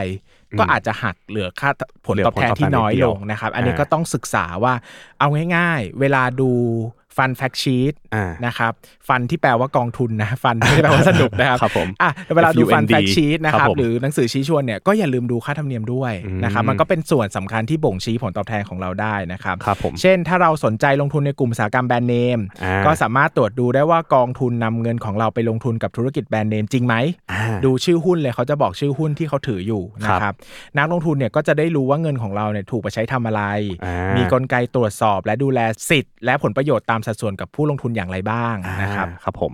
[0.59, 1.69] ก็อืมอาจจะหักเหลือค่า
[2.05, 4.73] ผลเหลือตอบแทนผลตอบแทนที่น้อยนิดเดียวลงนะครับ อันนี้อ่าก็ต้องศึกษาว่า
[5.19, 6.51] เอาง่าย ๆ เวลาดู
[7.21, 8.71] fund fact sheet อ่านะครับ
[9.09, 26.95] fund ที่แปลว่ากองทุนนะ fund ไม่ได้แปลว่าสนุกนะครับครับผมอะเวลาดูฟัน FUND แฟกชีตนะคครัรับบผมหรือหนังสือชี้ชวนเนี่ยก็อย่าลืมดูค่าธรรมเนียมด้วยอืมนะครับมันก็เป็นส่วนสำคัญที่บ่งชี้ผลตอบแทนของเราได้นะครับครับผมเช่น ถ้าเราสนใจลงทุนในกลุ่มอุตสาหกรรมแบรนด์เนมอ่าก็สามารถตรวจดูได้ว่ากองทุนนำเงินของเราไปลงทุนกับธุรกิจแบรนด์เนมจริงไหม
[27.31, 30.35] อ่าดูชื่อหุ้นเลยเขาจะบอกชื่อหุ้นที่เขาถืออยู่นะคครัรับบ
[30.77, 33.43] นักลงทุนเนี่ยก็จะได้รู้ว่าเงินของเราเนี่ยถูกไปใช้ทำอะไร
[33.85, 35.59] อ่ามีมีกลไกตรวจสอบและดูแล
[35.89, 39.53] สิทธิ์และผลประโยชน์ตามสัดส่วนกับผู้ลงทุนอย่างไรบ้างนะครับอ่าครับผม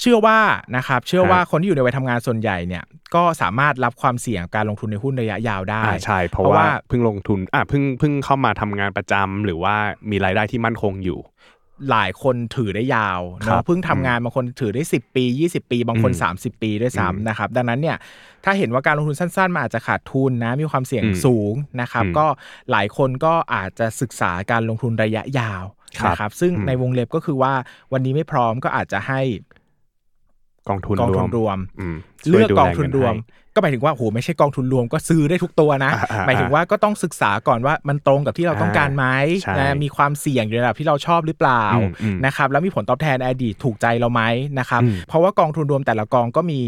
[0.00, 0.38] เชื่อว่า
[0.76, 2.84] นะครับเชื่อว่าฮะคนที่อยู่ในวัยทำงานส่วนใหญ่เนี่ย
[3.14, 9.74] ก็สามารถรับความเสี่ยงการลงทุนในหุ้นระยะยาวได้อ่าใช่เพราะเพราะว่าว่าเพิ่งลงทุนอ่าเพิ่งเพิ่งเข้ามาทำงานประจำหรือว่า
[10.10, 11.20] มีรายได้ที่มั่นคงอยู่
[11.90, 17.96] หลายคนถือได้ยาวครัเนาะบเพิ่งทำงานบางคนถือได้ 10 ปี 20 ปี บางคนอืม30 ปีด้วยซ้ำนะครับดังนั้นเนี่ย
[18.44, 22.26] ถ้าเห็นว่าการลงทุนสั้นๆมันอาจจะขาดทุนนะมีความเสี่ยงอืมสูงนะครับอืมก็
[22.70, 27.52] หลายคนก็อาจจะศึกษาการลงทุนระยะยาวครับ นะครับ ซึ่งอืมในวงเล็บก็คือว่า
[27.92, 29.20] วันนี้ไม่พร้อมก็อาจจะให้
[30.68, 31.96] กองทุนกองรทุวนมรวมอืม
[32.28, 39.06] เลือกช่วยดูกองแลทุนเงิรวมให้ก็หมายถึงว่าโหไม่ใช่กองทุนรวมก็ซื้อได้ทุกตัวนะอ่าอ่าหมายถึงว่าก็ต้องศึกษาก่อนว่ามันตรงกับที่เราต้องการไหม
[39.42, 44.22] ใช่นะมีความเสี่ยงอยู่ในระดับที่เราชอบหรือเปล่าอืมอืมนะครับแล้วมีผลตอบแทนในอดีตถูกใจเราไหม
[44.58, 46.58] นะครับอืมเพราะว่ากองทุนรวมแต่ละกองก็มี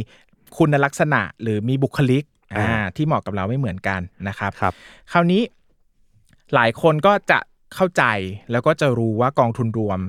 [0.56, 4.72] คุณลักษณะหรือมีบุคลิกอ่าอ่าที่เหมาะกับเราไม่เหมือนกันนะครับ ครับ
[5.12, 5.42] คราวนี้
[6.54, 7.38] หลายคนก็จะ
[7.74, 8.04] เข้าใจ
[8.52, 10.00] แล้วก็จะรู้ว่ากองทุนรวม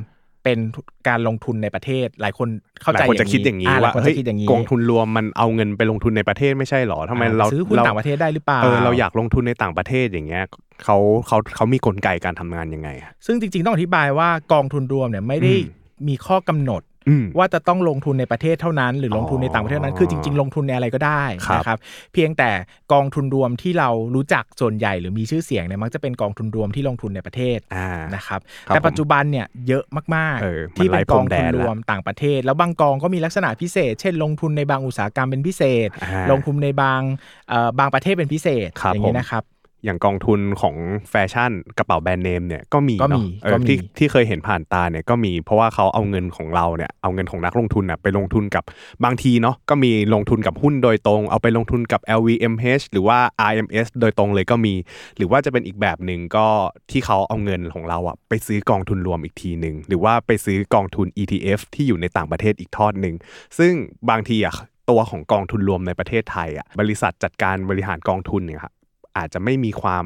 [0.44, 0.60] เป็น
[1.08, 2.48] การลงทุนในประเทศ หลายคน
[2.82, 10.44] เข้าหลาใจยคนจะคิดอย่างนี้นี้ว่าหลายคนเฮ้จะยคิดอย่างนี้กองทุนรวมมันเอาเงินไปลงทุนในประเทศไม่ใช่หรอทำไมเราซื้อหุ้นเราต่างประเทศได้หรือเปล่าเออเราอยากลงทุนในต่างประเทศอย่างเงี้ย
[10.84, 10.98] เขา
[11.28, 15.64] เขาเขามีกลไกการทำงานยังไงอะซึ่งจริงๆต้องอธิบายว่ากองทุนรวมเนี่ยไม่ได้อืม
[16.08, 16.91] มีข้อกำหนดอืม
[17.38, 21.78] ว่าจะต้องลงทุนในประเทศเท่านั้น หรือลงทุนในต่างประเทศเท่านั้นอ๋อคือจริง ๆ ลงทุนในอะไรก็ได้ครับนะครับ
[22.14, 22.50] เพียงแต่
[22.94, 29.86] กองทุนรวมที่เรารู้จักส่วนใหญ่หรือมีชื่อเสียงเนี่ยมักจะเป็นกองทุนรวมที่ลงทุนในประเทศอ่านะครับครับแต่ปัจจุบันเนี่ยเยอะ
[30.16, 37.02] มากเออๆที่มันไร้เป็นกองพรมแดทุนนรละวมต่างประเทศ แล้วบางกองก็มีลักษณะพิเศษ เช่น ลงทุนในบางอุตสาหกรรมเป็นพิเศษอ่าลงทุนในบาง
[37.50, 39.44] เอ่อบางประเทศเป็นพิเศษครับอย่างนี้ผมนะครับ
[39.86, 40.76] อย่างกองทุนของ
[41.10, 48.64] แฟชั่นกระเป๋าแบรนด์เนมเนี่ยก็มีก็มีเนาะเออก็มีที่ที่เคยเห็นผ่านตาเนี่ยก็มีเพราะว่าเขาเอาเงินของเราเนี่ยเอาเงินของนักลงทุนน่ะไปลงทุนกับ
[49.04, 53.20] บางทีเนาะก็มีลงทุนกับหุ้นโดยตรง เอาไปลงทุนกับ LVMH หรือว่า
[53.52, 54.74] RMS โดยตรงเลยก็มี
[55.18, 56.48] หรือว่าจะเป็นอีกแบบหนึ่งก็
[56.92, 63.16] ที่เขาเอาเงินของเราอะไปซื้อกองทุนรวมอีกทีหนึ่งหรือว่าไปซื้อกองทุน ETF ที่อยู่ในต่างประเทศอีกทอดหนึ่ง
[63.58, 63.74] ซึ่ง
[64.10, 64.56] บางทีอะ
[64.90, 68.74] ตัวของกองทุนรวมในประเทศไทยอะบริษัทจัดการบริหารกองทุนเนี่ยครับ
[69.18, 70.06] อาจจะไม่มีความ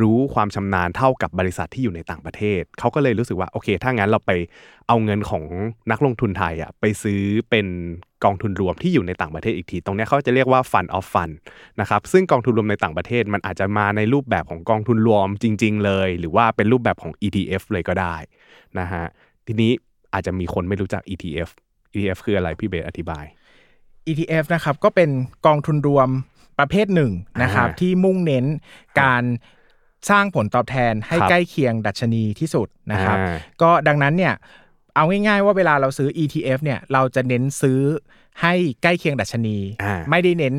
[0.00, 4.32] รู้ความชำนาญเท่ากับบริษัทที่อยู่ในต่างประเทศ เขาก็เลยรู้สึกว่าโอเค ถ้างั้นเราไป
[4.88, 5.44] เอาเงินของ
[5.90, 7.20] นักลงทุนไทยอะไปซื้อ
[7.50, 7.66] เป็น
[8.24, 11.34] กองทุนรวมที่อยู่ในต่างประเทศอีกที ตรงนี้เขาจะเรียกว่า fund of fund
[11.80, 18.16] นะครับ ซึ่งกองทุนรวมในต่างประเทศมันอาจจะมาในรูปแบบของกองทุนรวมจริง ๆ เลย หรือว่าเป็นรูปแบบของ ETF เลยก็ได้
[18.78, 19.04] นะฮะ
[19.46, 19.72] ทีนี้
[20.12, 21.48] อาจจะมีคนไม่รู้จัก ETF
[21.94, 23.24] ETF คืออะไรพี่เบสอธิบาย
[24.08, 25.10] ETF นะครับก็เป็น
[25.46, 26.08] กองทุนรวม
[26.58, 28.44] ประเภทหนึ่งนะครับอ่าที่มุ่งเน้น
[29.00, 29.22] การ
[30.10, 34.34] สร้างผลตอบแทนให้ครับใกล้เคียงดัชนีที่สุดนะครับอ่าก็ดังนั้นเนี่ย
[34.96, 37.80] เอาง่ายๆว่าเวลาเราซื้อ ETF เนี่ยเราจะเน้นซื้อ
[38.42, 40.54] ให้ใกล้เคียงดัชนีอ่าไม่ได้เน้น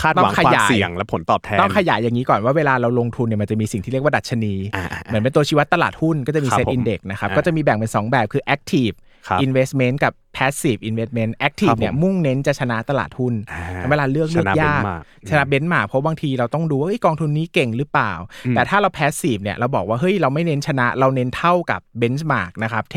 [0.00, 8.94] คาดหวังต้องขความยายเสี่ยงและผลตอบแทนต้องขยายอย่างนี้ก่อนว่าเวลาเราลงทุนเนี่ยมันจะมีสิ่งที่เรียกว่าดัชนีอ่าๆๆเหมือนเป็นตัวชี้วัดตลาดหุ้นก็จะมีครับเซ็ตผมอินเด็กนะครับอ่าก็จะมีแบ่งเป็น 2 แบบคือ active
[9.28, 18.12] ครับ investment กับ passive investment ครั active บผมเนี่ยมุ่งเน้นจะชนะตลาดหุ้นอ่าเวลาเลือกเลือกชนะยาก benchmark ชนะ benchmark เพราะบางทีเราต้องดูว่าเอ้ยกองทุนนี้เก่งหรือเปล่า
[18.46, 22.96] อืมแต่ถ้าเรา passive เนี่ยเราบอกว่าเฮ้ยเราไม่เน้นชนะเราเน้นเท่ากับ benchmark นะครับเท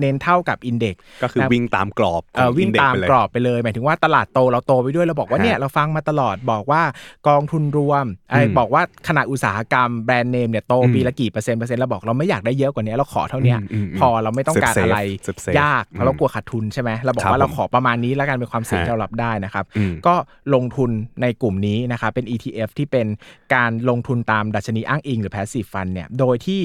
[0.00, 6.82] เน้นเท่ากับ index ก็คือวิ่งตามกรอบขเอ่อองวิ่ง index ตามไปเลยกรอบไปเลย หมายถึงว่าตลาดโตเราโตไปด้วยเราบอกว่าฮะเนี่ยเราฟังมาตลอดบอกว่า
[7.28, 20.14] กองทุนรวมไอ้อืมบอกว่าขนาดอุตสาหกรรมแบรนด์เนมเนี่ยโตอืมปีละกี่เปอร์เซ็นต์เปอร์เซ็นต์เราบอกเราไม่อยากได้เยอะกว่านี้เราขอเท่าเนี้ยอืมอืมพอเราไม่ต้องการ Safe อะไร safe safe ยากเพราะเรากลัวขาดทุนใช่ไหมเราบอกครับว่าเราผมขอประมาณนี้แล้วกันเป็นความเสี่ยงฮะที่เรารับได้นะครับอืมก็
[20.54, 20.90] ลงทุน
[21.22, 23.06] ในกลุ่มนี้นะครับเป็น ETF ที่เป็น
[23.54, 26.62] การลงทุนตามดัชนีอ้างอิงหรือ passive fund เนี่ยโดยที่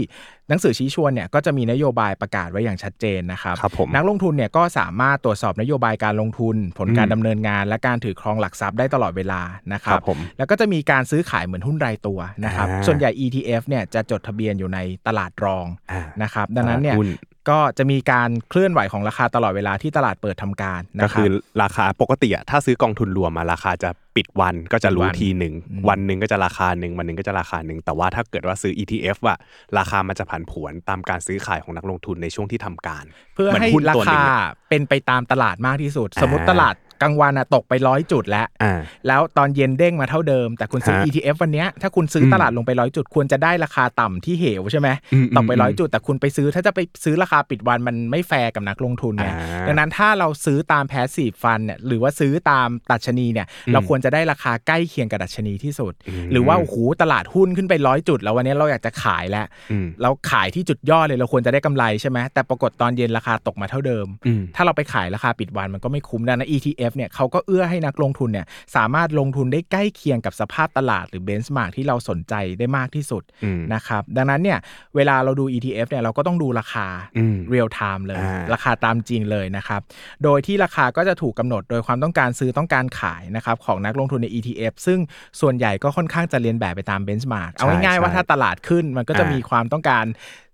[0.50, 9.42] หนังสือชี้ชวนเนี่ยก็จะมีนโยบายประกาศไว้อย่างชัดเจนนะครับครับผมนักลงทุนเนี่ยก็สามารถตรวจสอบนโยบายการลงทุน ผลการอืมดำเนินงาน และการถือครองหลักทรัพย์ได้ตลอดเวลา
[9.74, 17.10] นะครัครับบผมแล้วก็จะมีการซื้อขายเหมือนหุ้นรายตัวนะครับอ่าส่วนใหญ่ ETF เนี่ยจะจดทะเบียนอยู่ในตลาดรองอ่านะครับดังนั้นเนี่ยหุ้น
[17.50, 21.32] ก็จะมีการเคลื่อนไหวของราคาตลอดเวลาที่ตลาดเปิดทำการก็นะครัคืบอ
[21.64, 29.38] ราคาปกติอะถ้าซื้อกองทุนรวมมาราคาจะปิดวันก็จะรู้ปิดวันทีหนึ่งอืมวันหนึ่งก็จะราคาหนึ่งวันหนึ่งก็จะราคาหนึ่งแต่ว่าถ้าเกิดว่าซื้อ ETF อะ
[29.78, 38.74] ราคามันจะผันผวนตามการซื้อขายของนักลงทุนในช่วงที่ทำการ เพื่อเหมือนให้หุ้นราตัวหนึ่คางอะเป็นไปตามตลาดมากที่สุดอ่าสมมติตลาด กลางวันอะตกไปร้อยจุดแล้วอ่า
[39.08, 74.60] แล้วตอนเย็นเด้งมาเท่าเดิม แต่คุณซื้อฮะ ETF วันเนี้ยถ้าคุณซื้ออมตลาดลงไปร้อยจุด ควรจะได้ราคาต่ำที่เหวใช่ไหมอืมตกไปอืมร้อยจุด แต่คุณไปซื้อถ้าจะไปซื้อราคาปิดวันมันไม่แฟร์กับนักลงทุนไงอ่าดังนั้นถ้าเราซื้อตาม passive fund เนี่ยหรือว่าซื้อตามดัชนีเนี่ยเราควรจะได้ราคาใกล้เคียงกับดัชนีที่สุดอืมหรือว่าโอ้โหตลาดหุ้นขึ้นไปร้อยจุด แล้ววันนี้เราอยากจะขายแล้วอืมเราขายที่จุดยอดเลยเราควรจะได้กำไรใช่ไหมแต่ปรากฏตอนเย็นราคาตกมาเท่าเดิมอืมถ้าเราไปขายราคาปิดวันมันก็ไม่คุ้มดังนั้น ETF ETF เนี่ยเขาก็เอื้อให้นักลงทุนเนี่ยสามารถลงทุนได้ใกล้เคียงกับสภาพตลาดหรือเบนช์มาร์กที่เราสนใจได้มากที่สุดอืมนะครับดังนั้นเนี่ย
[74.96, 76.88] เวลาเราดู ETF เนี่ยเราก็ต้องดูราคา
[77.18, 79.82] อืมเรียลไทม์เลยอ่าราคาตามจริงเลยนะครับ
[80.24, 85.00] โดยที่ราคาก็จะถูกกำหนดโดยความต้องการซื้อต้องการขายนะครับของนักลงทุนใน ETF ซึ่ง
[85.42, 90.06] ส่วนใหญ่ก็ค่อนข้างจะเลียนแบบไปตาม benchmark เอาง่ายๆว่าถ้าตลาดขึ้นมันก็จะมีความต้องการ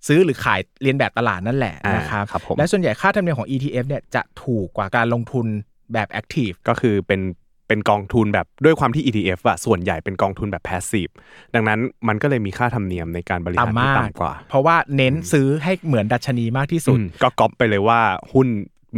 [0.08, 5.48] ซื้อหรือขายเลียนแบบตลาดนั่นแหละอ่านะครับครับผมและส่วนใหญ่ค่าธรรมเนียมของ ETF เนี่ยจะถูกกว่าการลงทุน
[5.94, 7.22] แบบ active ก็คือเป็น
[7.68, 11.12] เป็นกองทุนแบบด้วยความที่ ETF อะส่วนใหญ่เป็นกองทุนแบบ passive
[11.56, 18.00] ดังนั้นมันก็เลยมีค่าธรรมเนียมในการบริหารที่ต่ำมากต่ำกว่า เพราะว่าเน้นซื้อให้เหมือนดัชนีมากที่สุดอืมก็ก๊อปไปเลยว่า
[18.34, 18.48] หุ้น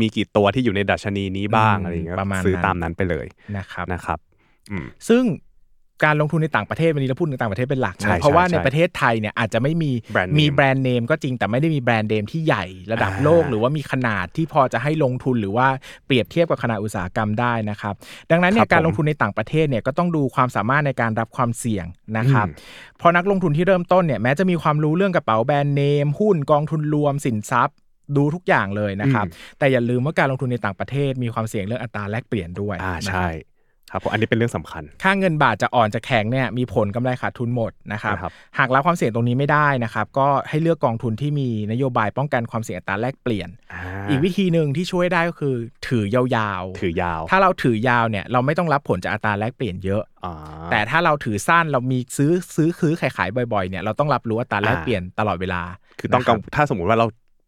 [0.01, 3.27] มีกี่ตัวที่อยู่ในดัชนีนี้บ้างอืมอะไรอย่างเงี้ยประมาณซื้อนั้นตามนั้นไปเลย
[3.57, 4.19] นะครับนะครับ
[4.71, 5.23] อืมซึ่ง
[6.03, 15.67] การลงทุนในต่างประเทศวันนี้เราพูดถึงต่างประเทศเป็นหลักใช่นะเพราะว่าใช่ในประเทศไทยเนี่ยอาจจะไม่มีแบรนด์เนมมีแบรนด์เนมก็จริงแต่ไม่ได้มีแบรนด์เนมที่ใหญ่ระดับอ่าโลก หรือว่ามีขนาดที่พอจะให้ลงทุนหรือว่า
[16.05, 17.93] เปรียบเทียบกับขนาดอุตสาหกรรมได้นะครับ
[18.31, 21.85] ดังนั้นเนี่ครัยบการผมลงทุนในต่างประเทศเนี่ยก็ต้องดูความสามารถในการรับความเสี่ยง
[22.17, 27.77] นะครับอืมพอนักลงทุนที่เริ่มต้นเนี่ยแม้จะมีความรู้เรื่องกระเป๋าแบรนด์เนมหุ้นกองทุนรวมสินทรัพย์
[28.17, 29.25] ดูทุกอย่างเลยนะครับ
[29.59, 33.29] แต่อย่าลืมว่าการลงทุนในต่างประเทศมีความเสี่ยงเรื่องอัตราแลกเปลี่ยนด้วยอ่านะครับใช่
[33.91, 45.55] ครับผมอันนี้เป็นเรื่องสำคัญ ค่าเงินบาทจะอ่อนจะแข็งเนี่ยมีผลกำไรขาดทุนหมดนะครับนะครับหากรับความเสี่ยงตรงนี้ไม่ได้นะครับ ก็ให้เลือกกองทุนที่มีนโยบายป้องกันความเสี่ยงอัตราแลกเปลี่ยนอ่าอีกวิธีหนึ่งที่ช่วยได้ก็คือ
[45.87, 46.21] ถือยา
[46.61, 50.33] วๆ ถือยาว ถ้าเราถือยาวเนี่ยเราไม่ต้องรับผลจากอัตราแลกเปลี่ยนเยอะอ่า
[50.71, 55.61] แต่ถ้าเราถือสั้นเรามีซื้อซื้อซื้อขายขายบ่อยๆเนี่ยเราต้องรับรู้อัตราแลกอ่าเปลี่ยนตลอดเวลา
[55.99, 57.07] คือต้องกังนะครับถ้าสมมุติว่าเรา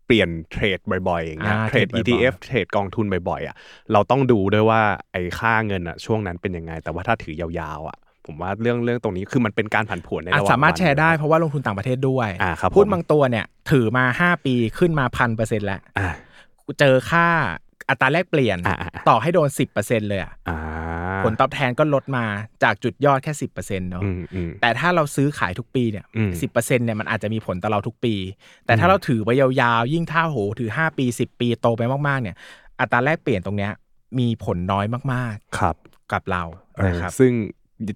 [0.10, 0.80] เปลี่ยนเทรด
[1.10, 3.55] บ่อยๆอย่างเงี้ยอ่าเทรดเทรดบ่อยๆ ETF เทรดกองทุนบ่อยๆอะ
[3.93, 4.82] เราต้องดูด้วยว่า
[5.12, 16.10] ไอ้ค่าเงินอะช่วงนั้นเป็นยังไง แต่ว่าถ้าถือยาวๆอะผมว่าเรื่องเรื่องตรงนี้คือมันเป็นการผันผวนในอะระหว่างสามารถวันแชร์ได้เพราะว่าลงทุนต่างประเทศด้วยอ่าครับผมหุ้นบางตัวเนี่ยถือมา 5 ปีขึ้นมาพันเปอร์เซ็นต์แล้วอ่า
[16.80, 17.28] เจอค่า
[17.90, 20.58] อัตราแลกเปลี่ยนอ่าอ่าอ่าต่อให้โดน 10%เลยอะอ่า
[21.24, 22.26] ผลตอบแทนก็ลดมา
[22.64, 28.16] จากจุดยอดแค่ 10%เนาะอืมอืมแต่ถ้าเราซื้อขายทุกปีเนี่ยอืมสิบเปอร์เซ็นต์เนี่ยมันอาจจะมีผลต่อเราทุกปี
[28.66, 32.36] แต่ถ้าเราถือไปยาวๆ ยิ่งถ้าโหถือ 5 ปี 10 ปีโตไปมากๆเนี่ย
[32.80, 33.72] อัตราแลกเปลี่ยนตรงเนี้ย
[34.20, 36.44] มีผลน้อยมากครับๆกับเรา
[36.76, 37.34] เออนะครับซึ่ง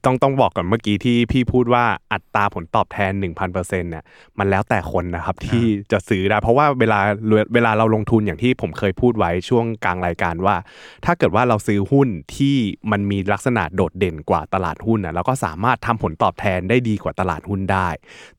[0.05, 4.03] ต้องต้องบอกก่อนเมื่อกี้ที่พี่พูดว่าอัตราผลตอบแทน 1,000%เนี่ย
[4.39, 6.99] มันแล้วแต่คนนะครับที่จะซื้อได้ เพราะว่าเวลา
[7.53, 10.55] เวลาเราลงทุนอย่างที่ผมเคยพูดไว้ช่วงกลางรายการว่า
[11.05, 12.55] ถ้าเกิดว่าเราซื้อหุ้นที่
[12.91, 17.89] มันมีลักษณะโดดเด่นกว่าตลาดหุ้นนะเราก็สามารถทำผลตอบแทนได้ดีกว่าตลาดหุ้นได้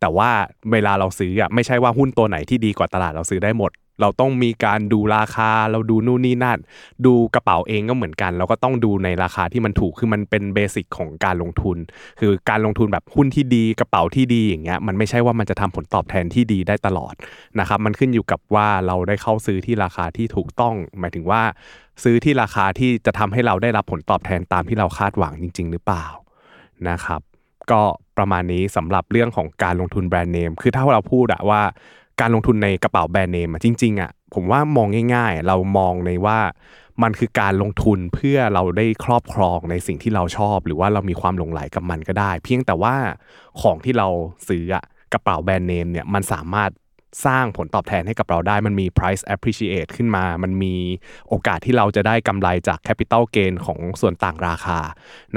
[0.01, 0.30] แต่ว่า
[0.72, 6.59] เวลาเราซื้ออะไม่ใช่ว่าหุ้นตัวไหนที่ดีกว่าตลาดเราซื้อได้หมด เราต้องมีการดูราคาเราดูนู่นนี่นั่น
[7.07, 11.76] ดูกระเป๋าเองก็เหมือนกัน เราก็ต้องดูในราคาที่มันถูกคือมันเป็นเบสิกของการลงทุน
[12.20, 17.14] คือการลงทุนแบบหุ้นที่ดีกระเป๋าที่ดีอย่างเงี้ยมันไม่ใช่ว่ามันจะทำผลตอบแทนที่ดีได้ตลอด
[17.61, 21.42] นะครับมันขึ้นอยู่กับว่าเราได้เข้าซื้อที่ราคาที่ถูกต้อง หมายถึงว่า
[22.03, 26.07] ซื้อที่ราคาที่จะทำให้เราได้รับผลตอบแทนตามที่เราคาดหวังจริง ๆ หรือเปล่า
[26.88, 27.20] นะครับ
[27.70, 27.82] ก็
[28.18, 31.62] ประมาณนี้สำหรับเรื่องของการลงทุนแบรนด์เนมคือถ้าเราพูดอะว่า
[32.21, 36.39] การลงทุนในกระเป๋าแบรนด์เนมจริงๆอะผมว่ามองง่าย ๆ เรามองในว่า
[37.03, 42.95] มันคือการลงทุนเพื่อเราได้ครอบครองในสิ่งที่เราชอบ หรือว่าเรามีความหลงไหลกับมันก็ได้ เพียงแต่ว่า
[43.61, 44.09] ของที่เรา
[44.49, 46.71] ซื้ออะกระเป๋าแบรนด์เนมเนี่ยมันสามารถ
[47.27, 50.75] สร้างผลตอบแทนให้กับเราได้ มันมี price appreciate ขึ้นมา มันมี
[51.29, 54.79] โอกาสที่เราจะได้กำไรจาก capital gain ของส่วนต่างราคา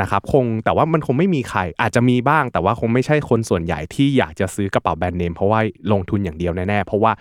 [0.02, 5.60] นะครับคงแต่ว่ามันคงไม่มีใครอาจจะมีบ้าง แต่ว่าคงไม่ใช่คนส่วนใหญ่ที่อยากจะซื้อกระเป๋าแบรนด์เนมเพราะว่า
[5.92, 7.12] ลงทุนอย่างเดียวแน่ๆ เพราะว่า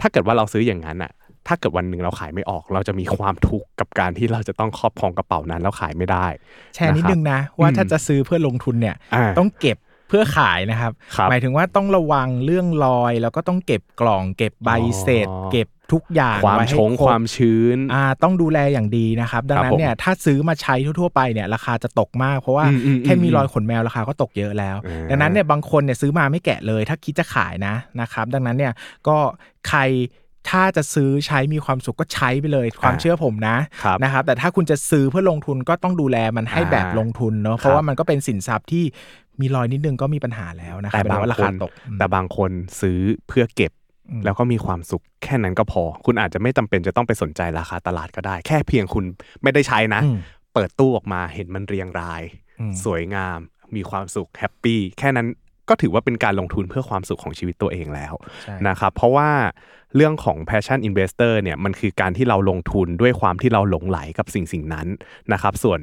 [0.00, 1.12] ถ้าเกิดว่าเราซื้ออย่างนั้นอะ
[1.48, 6.26] ถ้าเกิดวันหนึ่งเราขายไม่ออก เราจะมีความทุกข์กับการที่เราจะต้องครอบครองกระเป๋านั้นแล้วขายไม่ได้
[6.74, 28.72] แชร์นิดนึงนะว่าถ้าจะซื้อเพื่อลงทุนเนี่ยอ่าต้องเก็บเพื่อขายนะครับครับ หมายถึงว่าต้องระวังเรื่องรอย แล้วก็ต้องเก็บกล่องเก็บใบเสร็จอ๋อเก็บทุกอย่างความไว้ให้ชงครบความชื้นอ่าต้องดูแลอย่างดีนะครับ ดังนั้ครับผมนเนี่ยถ้าซื้อมาใช้ทั่วๆไปเนี่ยราคาจะตกมาก เพราะว่าอืมอืมแค่มีอืมรอยขนแมวราคาก็ตกเยอะแล้วอ่าดังนั้นเนี่ยบางคนเนี่ยซื้อมาไม่แกะเลย ถ้าคิดจะขายนะนะครับ ดังนั้นเนี่ย
[29.08, 29.16] ก็
[29.68, 29.80] ใคร
[30.50, 38.84] ถ้าจะซื้อใช้มีความสุขก็ใช้ไปเลยความเชื่อผมนะครับนะครับแต่ถ้าคุณจะซื้อเพื่อลงทุนก็ต้องดูแลมันให้อ่าแบบลงทุนเนาะเพครัราะบว่ามันก็เป็นสินทรัพย์ที่
[39.40, 43.72] มีรอยนิดนึงก็มีปัญหาแล้วนะครัแต่บเป็นบางว่าราคคานตกอืมแต่บางคนซื้อเพื่อเก็บ
[44.10, 49.04] อืม แล้วก็มีความสุขแค่นั้นก็พอ คุณอาจจะไม่จำเป็นจะต้องไปสนใจราคาตลาดก็ได้ แค่เพียงคุณ
[49.42, 50.16] ไม่ได้ใช้นะ อืม
[50.54, 52.22] เปิดตู้ออกมาเห็นมันเรียงราย
[52.60, 53.38] อืม สวยงาม
[53.76, 55.26] มีความสุขแฮปปี้แค่นั้น
[55.68, 59.30] ก็ถือว่าเป็นการลงทุนเพื่อความสุขของชีวิตตัวเองแล้ว ใช่ นะครับเพราะว่า
[59.96, 64.86] เรื่องของ passion investor เนี่ยมันคือการที่เราลงทุนด้วยความที่เราหลงไหลกับสิ่งสิ่งนั้น
[65.32, 65.80] นะครับส่วน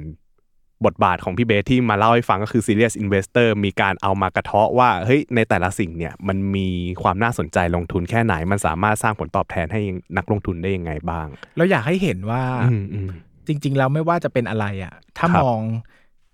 [0.85, 6.67] บทบาทของพี่เบสที่มาเล่าให้ฟังก็คือ serious investor มีการเอามากระเทาะว่าเฮ้ยในแต่ละสิ่งเนี่ยมันมี
[7.01, 9.81] ความน่าสนใจลงทุนแค่ไหน มันสามารถสร้างผลตอบแทนให้
[10.17, 11.27] นักลงทุนได้ยังไงบ้าง
[11.57, 13.09] เราอยากให้เห็นว่าอืมอืม
[13.47, 15.61] จจริง ๆ แล้วไม่ว่าจะเป็นอะไรอะถ้าครับมอง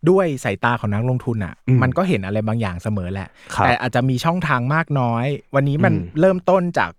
[0.10, 5.26] ด้วยสายตาของนักลงทุนอะอืมมันก็เห็นอะไรบางอย่างเสมอแหละครับแต่อาจจะมีช่องทางมากน้อย
[5.56, 6.92] วันนี้มันอืมเริ่มต้นจาก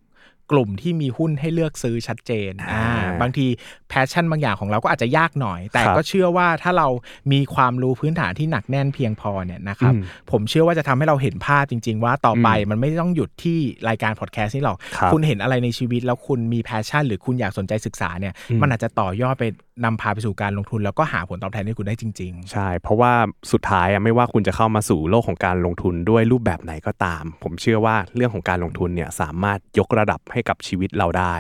[0.50, 3.46] กลุ่มที่มีหุ้นให้เลือกซื้อชัดเจนอ่าอ่าบางที
[3.88, 6.88] passion บางอย่างของเราก็อาจจะยากหน่อย แต่ครับก็เชื่อว่าถ้าเรา
[7.32, 19.44] มีความรู้พื้นฐานที่หนักแน่นเพียงพอเนี่ยนะครับอืมผมเชื่อว่าจะทำให้เราเห็นภาพจริง ๆ ว่าต่อไปอืมมันไม่ต้องหยุดที่รายการพอดแคสต์นี่หรอกครับคุณเห็นอะไรในชีวิตแล้วคุณมี passion หรือคุณอยากสนใจศึกษาเนี่ยอืมมันอาจจะต่อยอดไป
[19.84, 23.12] นำพาไปสู่การลงทุน แล้วก็หาผลตอบแทนให้คุณได้จริงใช่ เพราะว่า
[23.52, 31.34] สุดท้ายอะไม่ว่าคุณจะเข้ามาสู่โลกของการลงทุนด้วยรูปแบบไหนก็ตาม ผมเชื่อว่าเรื่องของการลงทุนเนี่ยสามารถยกระดับให้กับชีวิตเราได้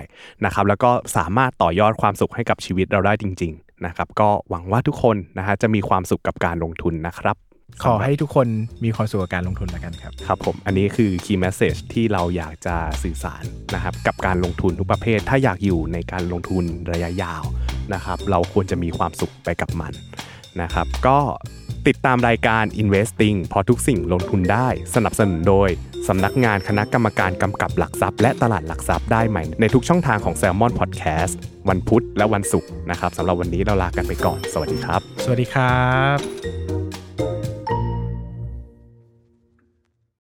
[0.44, 8.46] นะครับแล้วก็สามารถต่อยอดความสุขให้กับชีวิตเราได้จริง ๆ นะครับ ก็หวังว่าทุกคนนะฮะจะมีความสุขกับการลงทุนนะครับๆขอให้ทุกคน
[8.84, 17.44] มีความสุขกับการลงทุนแล้วกันครับ ครับผม อันนี้คือ key message ที่เราอยากจะสื่อสารนะครับกับการลงทุนทุกประเภท ถ้าอยากอยู่ในการลงทุนระยะยาว
[17.94, 19.92] นะครับ เราควรจะมีความสุขไปกับมัน
[20.62, 21.18] นะครับ ก็
[21.86, 25.68] ติดตามรายการ investing พอทุกสิ่งลงทุนได้สนับสนุนโดย
[26.08, 31.34] สำนักงานคณะกรรมการกำกับหลักทรัพย์และตลาดหลักทรัพย์ได้ใหม่ ในทุกช่องทางของ s ซ l m o n Podcast
[31.68, 35.84] วันพุธและวันศุกร์นะครับสำหรับวันนี้เราลากันไปก่อน สวัสดีครับ สวัสดีครั
[36.16, 36.65] บ